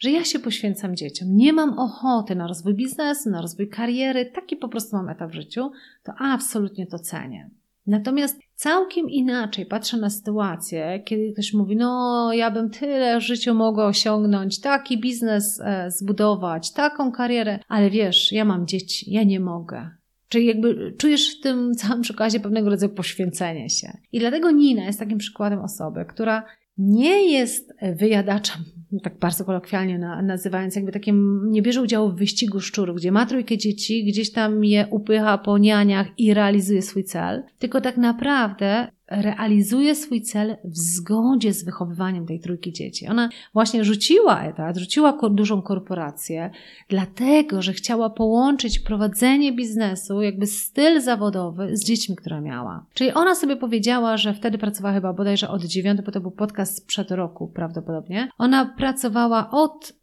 że 0.04 0.12
ja 0.12 0.24
się 0.24 0.40
poświęcam 0.40 0.96
dzieciom, 0.96 1.36
nie 1.36 1.54
mam 1.54 1.80
ochoty 1.80 2.36
na 2.36 2.48
rozwój 2.48 2.74
biznesu, 2.74 3.30
na 3.30 3.42
rozwój 3.42 3.70
kariery, 3.70 4.26
taki 4.26 4.56
po 4.56 4.70
prostu 4.70 4.96
mam 4.96 5.10
etap 5.10 5.32
w 5.32 5.34
życiu, 5.34 5.72
to 6.04 6.14
absolutnie 6.20 6.88
to 6.88 7.00
cenię. 7.00 7.50
Natomiast 7.88 8.40
całkiem 8.56 9.10
inaczej 9.10 9.66
patrzę 9.66 9.98
na 9.98 10.10
sytuację, 10.10 11.04
kiedy 11.06 11.34
ktoś 11.34 11.54
mówi, 11.54 11.76
no 11.76 12.30
ja 12.34 12.52
bym 12.52 12.70
tyle 12.70 13.20
w 13.20 13.24
życiu 13.24 13.54
mogła 13.54 13.86
osiągnąć, 13.86 14.60
taki 14.60 15.00
biznes 15.00 15.62
e, 15.64 15.92
zbudować, 15.92 16.72
taką 16.72 17.12
karierę, 17.12 17.60
ale 17.68 17.90
wiesz, 17.90 18.32
ja 18.32 18.46
mam 18.46 18.68
dzieci, 18.68 19.12
ja 19.12 19.24
nie 19.24 19.40
mogę. 19.40 19.90
Czyli 20.30 20.46
jakby 20.46 20.94
czujesz 20.98 21.38
w 21.38 21.42
tym 21.42 21.74
całym 21.76 22.02
przykładzie 22.02 22.40
pewnego 22.40 22.70
rodzaju 22.70 22.94
poświęcenie 22.94 23.70
się. 23.70 23.98
I 24.12 24.20
dlatego 24.20 24.52
Nina 24.52 24.86
jest 24.86 25.00
takim 25.00 25.18
przykładem 25.18 25.60
osoby, 25.60 26.06
która 26.06 26.46
nie 26.78 27.32
jest 27.32 27.74
wyjadaczem, 27.96 28.58
tak 29.04 29.20
bardzo 29.20 29.46
kolokwialnie 29.46 30.00
nazywając, 30.24 30.76
jakby 30.76 30.92
takim, 30.92 31.42
nie 31.52 31.62
bierze 31.62 31.82
udziału 31.82 32.10
w 32.10 32.16
wyścigu 32.16 32.60
szczurów, 32.60 32.98
gdzie 32.98 33.12
ma 33.12 33.26
trójkę 33.26 33.58
dzieci, 33.58 34.06
gdzieś 34.06 34.32
tam 34.32 34.66
je 34.66 34.88
upycha 34.92 35.38
po 35.38 35.58
nianiach 35.58 36.08
i 36.18 36.34
realizuje 36.34 36.82
swój 36.82 37.04
cel, 37.04 37.44
tylko 37.60 37.82
tak 37.82 37.98
naprawdę 37.98 38.88
realizuje 39.12 39.96
swój 39.96 40.22
cel 40.22 40.58
w 40.64 40.78
zgodzie 40.78 41.54
z 41.54 41.66
wychowywaniem 41.66 42.26
tej 42.26 42.40
trójki 42.40 42.74
dzieci. 42.74 43.08
Ona 43.08 43.30
właśnie 43.54 43.84
rzuciła 43.84 44.44
etat, 44.44 44.78
rzuciła 44.78 45.18
dużą 45.32 45.62
korporację, 45.62 46.52
dlatego, 46.90 47.62
że 47.62 47.74
chciała 47.74 48.10
połączyć 48.10 48.80
prowadzenie 48.80 49.54
biznesu, 49.54 50.22
jakby 50.22 50.48
styl 50.48 51.02
zawodowy 51.02 51.78
z 51.78 51.86
dziećmi, 51.86 52.16
które 52.16 52.42
miała. 52.42 52.86
Czyli 52.94 53.14
ona 53.14 53.36
sobie 53.36 53.56
powiedziała, 53.56 54.18
że 54.18 54.34
wtedy 54.34 54.58
pracowała 54.58 54.94
chyba 54.96 55.14
bodajże 55.14 55.50
od 55.50 55.64
9, 55.64 56.02
bo 56.02 56.12
to 56.12 56.22
był 56.22 56.32
podcast 56.32 56.78
sprzed 56.78 57.12
roku 57.12 57.48
prawdopodobnie. 57.48 58.30
Ona 58.38 58.66
pracowała 58.66 59.50
od 59.52 59.94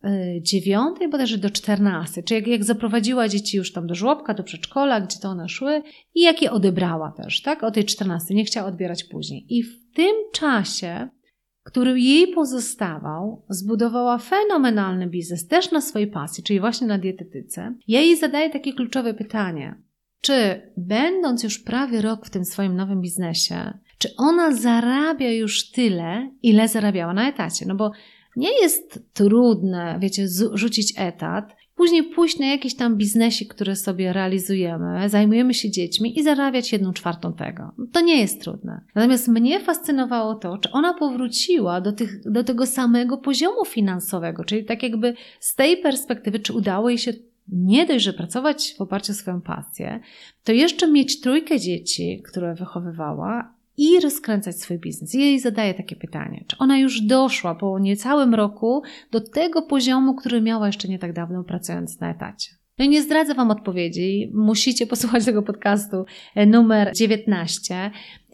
9 0.41 1.01
y, 1.03 1.09
bodajże 1.09 1.39
do 1.39 1.51
14, 1.51 2.23
czyli 2.23 2.41
jak, 2.41 2.49
jak 2.49 2.65
zaprowadziła 2.65 3.29
dzieci 3.29 3.57
już 3.57 3.73
tam 3.73 3.87
do 3.87 3.95
żłobka, 3.95 4.35
do 4.35 4.43
przedszkola, 4.43 5.01
gdzie 5.01 5.19
to 5.19 5.29
one 5.29 5.49
szły 5.49 5.83
i 6.15 6.23
jak 6.23 6.43
je 6.43 6.51
odebrała 6.51 7.13
też, 7.13 7.43
tak? 7.43 7.65
O 7.65 7.71
tej 7.71 7.85
14. 7.85 8.35
Nie 8.35 8.45
chciała 8.45 8.69
odbierać 8.69 8.90
później. 9.05 9.47
I 9.49 9.63
w 9.63 9.95
tym 9.95 10.15
czasie, 10.33 11.09
który 11.63 12.01
jej 12.01 12.35
pozostawał, 12.35 13.45
zbudowała 13.49 14.19
fenomenalny 14.19 15.07
biznes 15.07 15.47
też 15.47 15.71
na 15.71 15.81
swojej 15.81 16.09
pasji, 16.09 16.45
czyli 16.45 16.61
właśnie 16.61 16.87
na 16.87 16.99
dietetyce. 16.99 17.75
Ja 17.89 18.01
jej 18.01 18.17
zadaję 18.17 18.51
takie 18.51 18.73
kluczowe 18.73 19.15
pytanie. 19.15 19.83
Czy 20.21 20.63
będąc 20.77 21.43
już 21.43 21.59
prawie 21.59 22.01
rok 22.01 22.27
w 22.27 22.31
tym 22.31 22.45
swoim 22.45 22.77
nowym 22.77 23.01
biznesie, 23.01 23.79
czy 23.99 24.09
ona 24.19 24.53
zarabia 24.53 25.33
już 25.33 25.71
tyle, 25.71 26.31
ile 26.43 26.69
zarabiała 26.69 27.15
na 27.15 27.29
etacie? 27.29 27.67
No 27.67 27.75
bo 27.75 27.93
nie 28.37 28.61
jest 28.63 29.13
trudne, 29.13 29.99
wiecie, 30.01 30.27
rzucić 30.53 30.95
etat, 30.97 31.57
później 31.81 32.03
pójść 32.03 32.39
na 32.39 32.47
jakiś 32.47 32.75
tam 32.75 32.97
biznesik, 32.97 33.55
który 33.55 33.77
sobie 33.77 34.13
realizujemy, 34.13 35.09
zajmujemy 35.09 35.55
się 35.55 35.71
dziećmi 35.71 36.19
i 36.19 36.23
zarabiać 36.23 36.73
jedną 36.73 36.93
czwartą 36.93 37.33
tego. 37.33 37.73
To 37.93 38.01
nie 38.01 38.21
jest 38.21 38.43
trudne. 38.43 38.81
Natomiast 38.95 39.29
mnie 39.29 39.61
fascynowało 39.61 40.35
to, 40.35 40.59
czy 40.59 40.71
ona 40.71 40.95
powróciła 40.95 41.81
do, 41.81 41.93
tych, 41.93 42.31
do 42.31 42.45
tego 42.45 42.67
samego 42.67 43.19
poziomu 43.19 43.65
finansowego, 43.65 44.45
czyli 44.45 44.65
tak 44.65 44.83
jakby 44.83 45.15
z 45.41 45.55
tej 45.55 45.77
perspektywy, 45.77 46.39
czy 46.39 46.53
udało 46.53 46.89
jej 46.89 46.99
się 46.99 47.13
nie 47.49 47.87
dość, 47.87 48.05
że 48.05 48.13
pracować 48.13 48.75
w 48.79 48.81
oparciu 48.81 49.13
o 49.13 49.15
swoją 49.15 49.41
pasję, 49.41 50.01
to 50.45 50.53
jeszcze 50.53 50.91
mieć 50.91 51.21
trójkę 51.21 51.61
dzieci, 51.61 52.23
które 52.27 52.55
wychowywała 52.55 53.55
i 53.81 54.01
rozkręcać 54.01 54.61
swój 54.61 54.79
biznes. 54.79 55.15
Jej 55.15 55.41
zadaję 55.41 55.75
takie 55.75 55.97
pytanie, 55.97 56.45
czy 56.47 56.57
ona 56.59 56.79
już 56.79 57.01
doszła 57.01 57.55
po 57.55 57.79
niecałym 57.79 58.35
roku 58.35 58.83
do 59.11 59.21
tego 59.21 59.63
poziomu, 59.63 60.15
który 60.15 60.41
miała 60.41 60.67
jeszcze 60.67 60.89
nie 60.89 60.99
tak 60.99 61.13
dawno 61.13 61.45
pracując 61.45 62.01
na 62.01 62.11
etacie. 62.11 62.51
No 62.79 62.85
i 62.85 62.89
nie 62.89 63.03
zdradzę 63.03 63.35
Wam 63.35 63.51
odpowiedzi, 63.51 64.31
musicie 64.35 64.87
posłuchać 64.87 65.25
tego 65.25 65.43
podcastu 65.43 66.05
e, 66.35 66.47
numer 66.47 66.93
19 66.95 67.91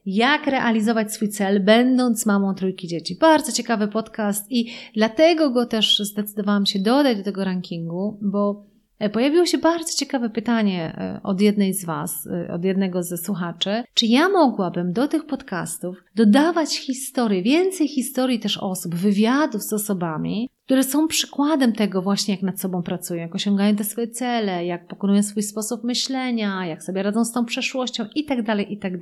jak 0.06 0.46
realizować 0.46 1.14
swój 1.14 1.28
cel, 1.28 1.64
będąc 1.64 2.26
mamą 2.26 2.54
trójki 2.54 2.88
dzieci. 2.88 3.16
Bardzo 3.20 3.52
ciekawy 3.52 3.88
podcast 3.88 4.52
i 4.52 4.72
dlatego 4.94 5.50
go 5.50 5.66
też 5.66 5.98
zdecydowałam 5.98 6.66
się 6.66 6.78
dodać 6.78 7.18
do 7.18 7.24
tego 7.24 7.44
rankingu, 7.44 8.18
bo 8.22 8.66
pojawiło 9.12 9.46
się 9.46 9.58
bardzo 9.58 9.98
ciekawe 9.98 10.30
pytanie 10.30 10.94
e, 10.98 11.20
od 11.22 11.40
jednej 11.40 11.74
z 11.74 11.84
Was, 11.84 12.26
e, 12.26 12.52
od 12.52 12.64
jednego 12.64 13.02
ze 13.02 13.16
słuchaczy, 13.16 13.82
czy 13.94 14.06
ja 14.06 14.28
mogłabym 14.28 14.92
do 14.92 15.08
tych 15.08 15.26
podcastów 15.26 15.96
dodawać 16.14 16.78
historii, 16.78 17.42
więcej 17.42 17.88
historii 17.88 18.40
też 18.40 18.58
osób, 18.58 18.94
wywiadów 18.94 19.62
z 19.62 19.72
osobami, 19.72 20.50
które 20.64 20.82
są 20.82 21.08
przykładem 21.08 21.72
tego 21.72 22.02
właśnie, 22.02 22.34
jak 22.34 22.42
nad 22.42 22.60
sobą 22.60 22.82
pracują, 22.82 23.20
jak 23.20 23.34
osiągają 23.34 23.76
te 23.76 23.84
swoje 23.84 24.08
cele, 24.08 24.66
jak 24.66 24.86
pokonują 24.86 25.22
swój 25.22 25.42
sposób 25.42 25.84
myślenia, 25.84 26.66
jak 26.66 26.82
sobie 26.82 27.02
radzą 27.02 27.24
z 27.24 27.32
tą 27.32 27.44
przeszłością 27.44 28.04
i 28.14 28.24
tak 28.24 28.42
dalej, 28.42 28.72
i 28.72 28.78
tak. 28.78 28.92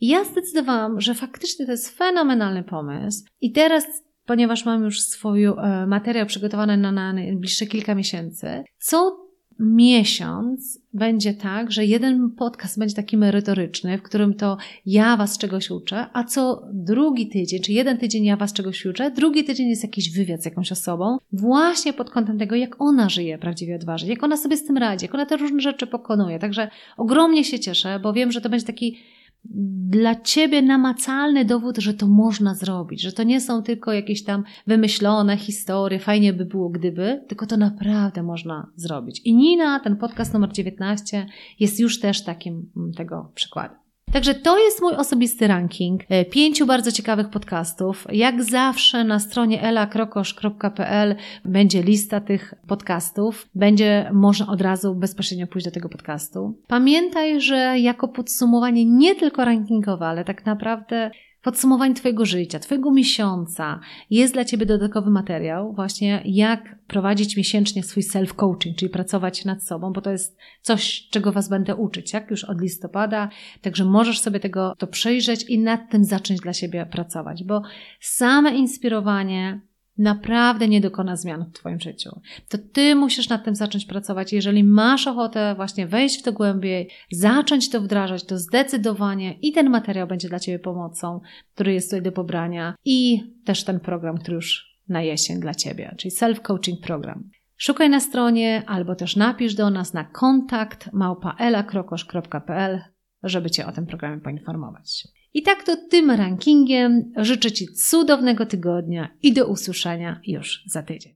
I 0.00 0.08
ja 0.08 0.24
zdecydowałam, 0.24 1.00
że 1.00 1.14
faktycznie 1.14 1.66
to 1.66 1.72
jest 1.72 1.98
fenomenalny 1.98 2.62
pomysł 2.62 3.24
i 3.40 3.52
teraz 3.52 3.84
ponieważ 4.26 4.64
mam 4.64 4.84
już 4.84 5.00
swój 5.00 5.46
materiał 5.86 6.26
przygotowany 6.26 6.76
na 6.76 7.12
najbliższe 7.12 7.66
kilka 7.66 7.94
miesięcy, 7.94 8.64
co 8.78 9.29
miesiąc 9.60 10.80
będzie 10.94 11.34
tak, 11.34 11.72
że 11.72 11.84
jeden 11.84 12.30
podcast 12.30 12.78
będzie 12.78 12.94
taki 12.94 13.16
merytoryczny, 13.16 13.98
w 13.98 14.02
którym 14.02 14.34
to 14.34 14.56
ja 14.86 15.16
Was 15.16 15.38
czegoś 15.38 15.70
uczę, 15.70 16.06
a 16.12 16.24
co 16.24 16.62
drugi 16.72 17.28
tydzień, 17.28 17.60
czy 17.62 17.72
jeden 17.72 17.98
tydzień 17.98 18.24
ja 18.24 18.36
Was 18.36 18.52
czegoś 18.52 18.86
uczę, 18.86 19.10
drugi 19.10 19.44
tydzień 19.44 19.68
jest 19.68 19.82
jakiś 19.82 20.10
wywiad 20.10 20.42
z 20.42 20.44
jakąś 20.44 20.72
osobą, 20.72 21.18
właśnie 21.32 21.92
pod 21.92 22.10
kątem 22.10 22.38
tego, 22.38 22.56
jak 22.56 22.80
ona 22.80 23.08
żyje 23.08 23.38
prawdziwie 23.38 23.76
odważnie, 23.76 24.10
jak 24.10 24.22
ona 24.22 24.36
sobie 24.36 24.56
z 24.56 24.64
tym 24.64 24.76
radzi, 24.76 25.04
jak 25.04 25.14
ona 25.14 25.26
te 25.26 25.36
różne 25.36 25.60
rzeczy 25.60 25.86
pokonuje. 25.86 26.38
Także 26.38 26.70
ogromnie 26.96 27.44
się 27.44 27.58
cieszę, 27.58 28.00
bo 28.02 28.12
wiem, 28.12 28.32
że 28.32 28.40
to 28.40 28.48
będzie 28.48 28.66
taki 28.66 28.98
dla 29.44 30.20
ciebie 30.20 30.62
namacalny 30.62 31.44
dowód, 31.44 31.78
że 31.78 31.94
to 31.94 32.06
można 32.06 32.54
zrobić, 32.54 33.02
że 33.02 33.12
to 33.12 33.22
nie 33.22 33.40
są 33.40 33.62
tylko 33.62 33.92
jakieś 33.92 34.24
tam 34.24 34.44
wymyślone 34.66 35.36
historie, 35.36 35.98
fajnie 35.98 36.32
by 36.32 36.44
było 36.44 36.68
gdyby, 36.68 37.24
tylko 37.28 37.46
to 37.46 37.56
naprawdę 37.56 38.22
można 38.22 38.70
zrobić. 38.76 39.20
I 39.24 39.34
Nina, 39.34 39.80
ten 39.80 39.96
podcast 39.96 40.34
numer 40.34 40.52
19, 40.52 41.26
jest 41.60 41.80
już 41.80 42.00
też 42.00 42.24
takim 42.24 42.70
mm, 42.76 42.92
tego 42.92 43.32
przykładem. 43.34 43.89
Także 44.12 44.34
to 44.34 44.58
jest 44.58 44.82
mój 44.82 44.94
osobisty 44.94 45.46
ranking 45.46 46.02
e, 46.08 46.24
pięciu 46.24 46.66
bardzo 46.66 46.92
ciekawych 46.92 47.28
podcastów. 47.28 48.06
Jak 48.12 48.44
zawsze 48.44 49.04
na 49.04 49.18
stronie 49.18 49.62
elakrokosz.pl 49.62 51.16
będzie 51.44 51.82
lista 51.82 52.20
tych 52.20 52.54
podcastów. 52.66 53.48
Będzie 53.54 54.10
można 54.12 54.46
od 54.46 54.60
razu 54.60 54.94
bezpośrednio 54.94 55.46
pójść 55.46 55.64
do 55.64 55.70
tego 55.70 55.88
podcastu. 55.88 56.54
Pamiętaj, 56.66 57.40
że 57.40 57.78
jako 57.78 58.08
podsumowanie 58.08 58.84
nie 58.84 59.14
tylko 59.14 59.44
rankingowe, 59.44 60.06
ale 60.06 60.24
tak 60.24 60.46
naprawdę 60.46 61.10
podsumowanie 61.42 61.94
Twojego 61.94 62.26
życia, 62.26 62.58
Twojego 62.58 62.92
miesiąca. 62.92 63.80
Jest 64.10 64.34
dla 64.34 64.44
Ciebie 64.44 64.66
dodatkowy 64.66 65.10
materiał, 65.10 65.72
właśnie 65.72 66.22
jak 66.24 66.78
prowadzić 66.86 67.36
miesięcznie 67.36 67.82
swój 67.82 68.02
self-coaching, 68.02 68.74
czyli 68.76 68.90
pracować 68.90 69.44
nad 69.44 69.64
sobą, 69.64 69.92
bo 69.92 70.00
to 70.00 70.10
jest 70.10 70.36
coś, 70.62 71.08
czego 71.10 71.32
Was 71.32 71.48
będę 71.48 71.76
uczyć, 71.76 72.12
jak 72.12 72.30
już 72.30 72.44
od 72.44 72.60
listopada. 72.60 73.28
Także 73.62 73.84
możesz 73.84 74.20
sobie 74.20 74.40
tego 74.40 74.74
to 74.78 74.86
przejrzeć 74.86 75.44
i 75.48 75.58
nad 75.58 75.90
tym 75.90 76.04
zacząć 76.04 76.40
dla 76.40 76.52
siebie 76.52 76.86
pracować, 76.86 77.44
bo 77.44 77.62
same 78.00 78.54
inspirowanie, 78.54 79.60
naprawdę 80.00 80.68
nie 80.68 80.80
dokona 80.80 81.16
zmian 81.16 81.44
w 81.44 81.52
Twoim 81.52 81.80
życiu. 81.80 82.20
To 82.48 82.58
Ty 82.72 82.94
musisz 82.94 83.28
nad 83.28 83.44
tym 83.44 83.54
zacząć 83.54 83.84
pracować. 83.84 84.32
Jeżeli 84.32 84.64
masz 84.64 85.06
ochotę 85.06 85.54
właśnie 85.54 85.86
wejść 85.86 86.20
w 86.20 86.22
to 86.22 86.32
głębiej, 86.32 86.90
zacząć 87.12 87.70
to 87.70 87.80
wdrażać, 87.80 88.24
to 88.24 88.38
zdecydowanie 88.38 89.32
i 89.32 89.52
ten 89.52 89.70
materiał 89.70 90.06
będzie 90.06 90.28
dla 90.28 90.40
Ciebie 90.40 90.58
pomocą, 90.58 91.20
który 91.54 91.72
jest 91.72 91.90
tutaj 91.90 92.02
do 92.02 92.12
pobrania 92.12 92.74
i 92.84 93.22
też 93.44 93.64
ten 93.64 93.80
program, 93.80 94.18
który 94.18 94.34
już 94.34 94.70
na 94.88 95.02
jesień 95.02 95.40
dla 95.40 95.54
Ciebie, 95.54 95.94
czyli 95.98 96.14
self-coaching 96.14 96.80
program. 96.82 97.30
Szukaj 97.56 97.90
na 97.90 98.00
stronie 98.00 98.62
albo 98.66 98.94
też 98.94 99.16
napisz 99.16 99.54
do 99.54 99.70
nas 99.70 99.92
na 99.92 100.04
kontakt 100.04 100.92
małpaelakrokosz.pl, 100.92 102.80
żeby 103.22 103.50
Cię 103.50 103.66
o 103.66 103.72
tym 103.72 103.86
programie 103.86 104.20
poinformować. 104.20 105.08
I 105.34 105.42
tak 105.42 105.62
to 105.62 105.76
tym 105.90 106.10
rankingiem 106.10 107.12
życzę 107.16 107.52
Ci 107.52 107.66
cudownego 107.74 108.46
tygodnia 108.46 109.08
i 109.22 109.32
do 109.32 109.46
usłyszenia 109.46 110.20
już 110.26 110.62
za 110.66 110.82
tydzień. 110.82 111.14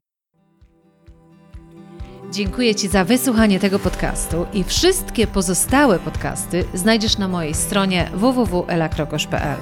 Dziękuję 2.32 2.74
Ci 2.74 2.88
za 2.88 3.04
wysłuchanie 3.04 3.60
tego 3.60 3.78
podcastu 3.78 4.46
i 4.54 4.64
wszystkie 4.64 5.26
pozostałe 5.26 5.98
podcasty 5.98 6.64
znajdziesz 6.74 7.18
na 7.18 7.28
mojej 7.28 7.54
stronie 7.54 8.10
www.elakrokosz.pl. 8.14 9.58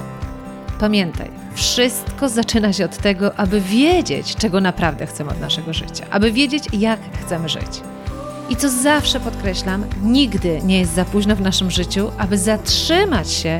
Pamiętaj, 0.80 1.30
wszystko 1.54 2.28
zaczyna 2.28 2.72
się 2.72 2.84
od 2.84 2.96
tego, 2.96 3.34
aby 3.36 3.60
wiedzieć, 3.60 4.36
czego 4.36 4.60
naprawdę 4.60 5.06
chcemy 5.06 5.30
od 5.30 5.40
naszego 5.40 5.72
życia, 5.72 6.06
aby 6.10 6.32
wiedzieć, 6.32 6.64
jak 6.72 7.00
chcemy 7.24 7.48
żyć. 7.48 7.80
I 8.50 8.56
co 8.56 8.68
zawsze 8.68 9.20
podkreślam, 9.20 9.84
nigdy 10.02 10.60
nie 10.64 10.80
jest 10.80 10.94
za 10.94 11.04
późno 11.04 11.36
w 11.36 11.40
naszym 11.40 11.70
życiu, 11.70 12.10
aby 12.18 12.38
zatrzymać 12.38 13.32
się 13.32 13.58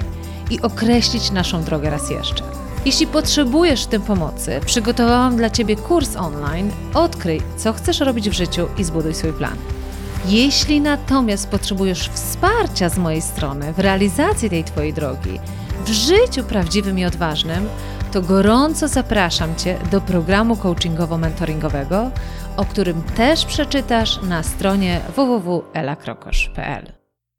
i 0.52 0.62
określić 0.62 1.30
naszą 1.30 1.62
drogę 1.62 1.90
raz 1.90 2.10
jeszcze. 2.10 2.44
Jeśli 2.84 3.06
potrzebujesz 3.06 3.84
w 3.84 3.86
tym 3.86 4.02
pomocy, 4.02 4.60
przygotowałam 4.66 5.36
dla 5.36 5.50
Ciebie 5.50 5.76
kurs 5.76 6.16
online 6.16 6.70
Odkryj, 6.94 7.42
co 7.56 7.72
chcesz 7.72 8.00
robić 8.00 8.30
w 8.30 8.32
życiu 8.32 8.68
i 8.78 8.84
zbuduj 8.84 9.14
swój 9.14 9.32
plan. 9.32 9.56
Jeśli 10.26 10.80
natomiast 10.80 11.48
potrzebujesz 11.48 12.08
wsparcia 12.08 12.88
z 12.88 12.98
mojej 12.98 13.22
strony 13.22 13.72
w 13.72 13.78
realizacji 13.78 14.50
tej 14.50 14.64
Twojej 14.64 14.92
drogi, 14.92 15.40
w 15.86 15.88
życiu 15.88 16.44
prawdziwym 16.44 16.98
i 16.98 17.04
odważnym, 17.04 17.68
to 18.12 18.22
gorąco 18.22 18.88
zapraszam 18.88 19.56
Cię 19.56 19.78
do 19.90 20.00
programu 20.00 20.54
coachingowo-mentoringowego, 20.54 22.10
o 22.56 22.64
którym 22.64 23.02
też 23.02 23.44
przeczytasz 23.44 24.22
na 24.22 24.42
stronie 24.42 25.00
www.elakrokosz.pl. 25.16 27.01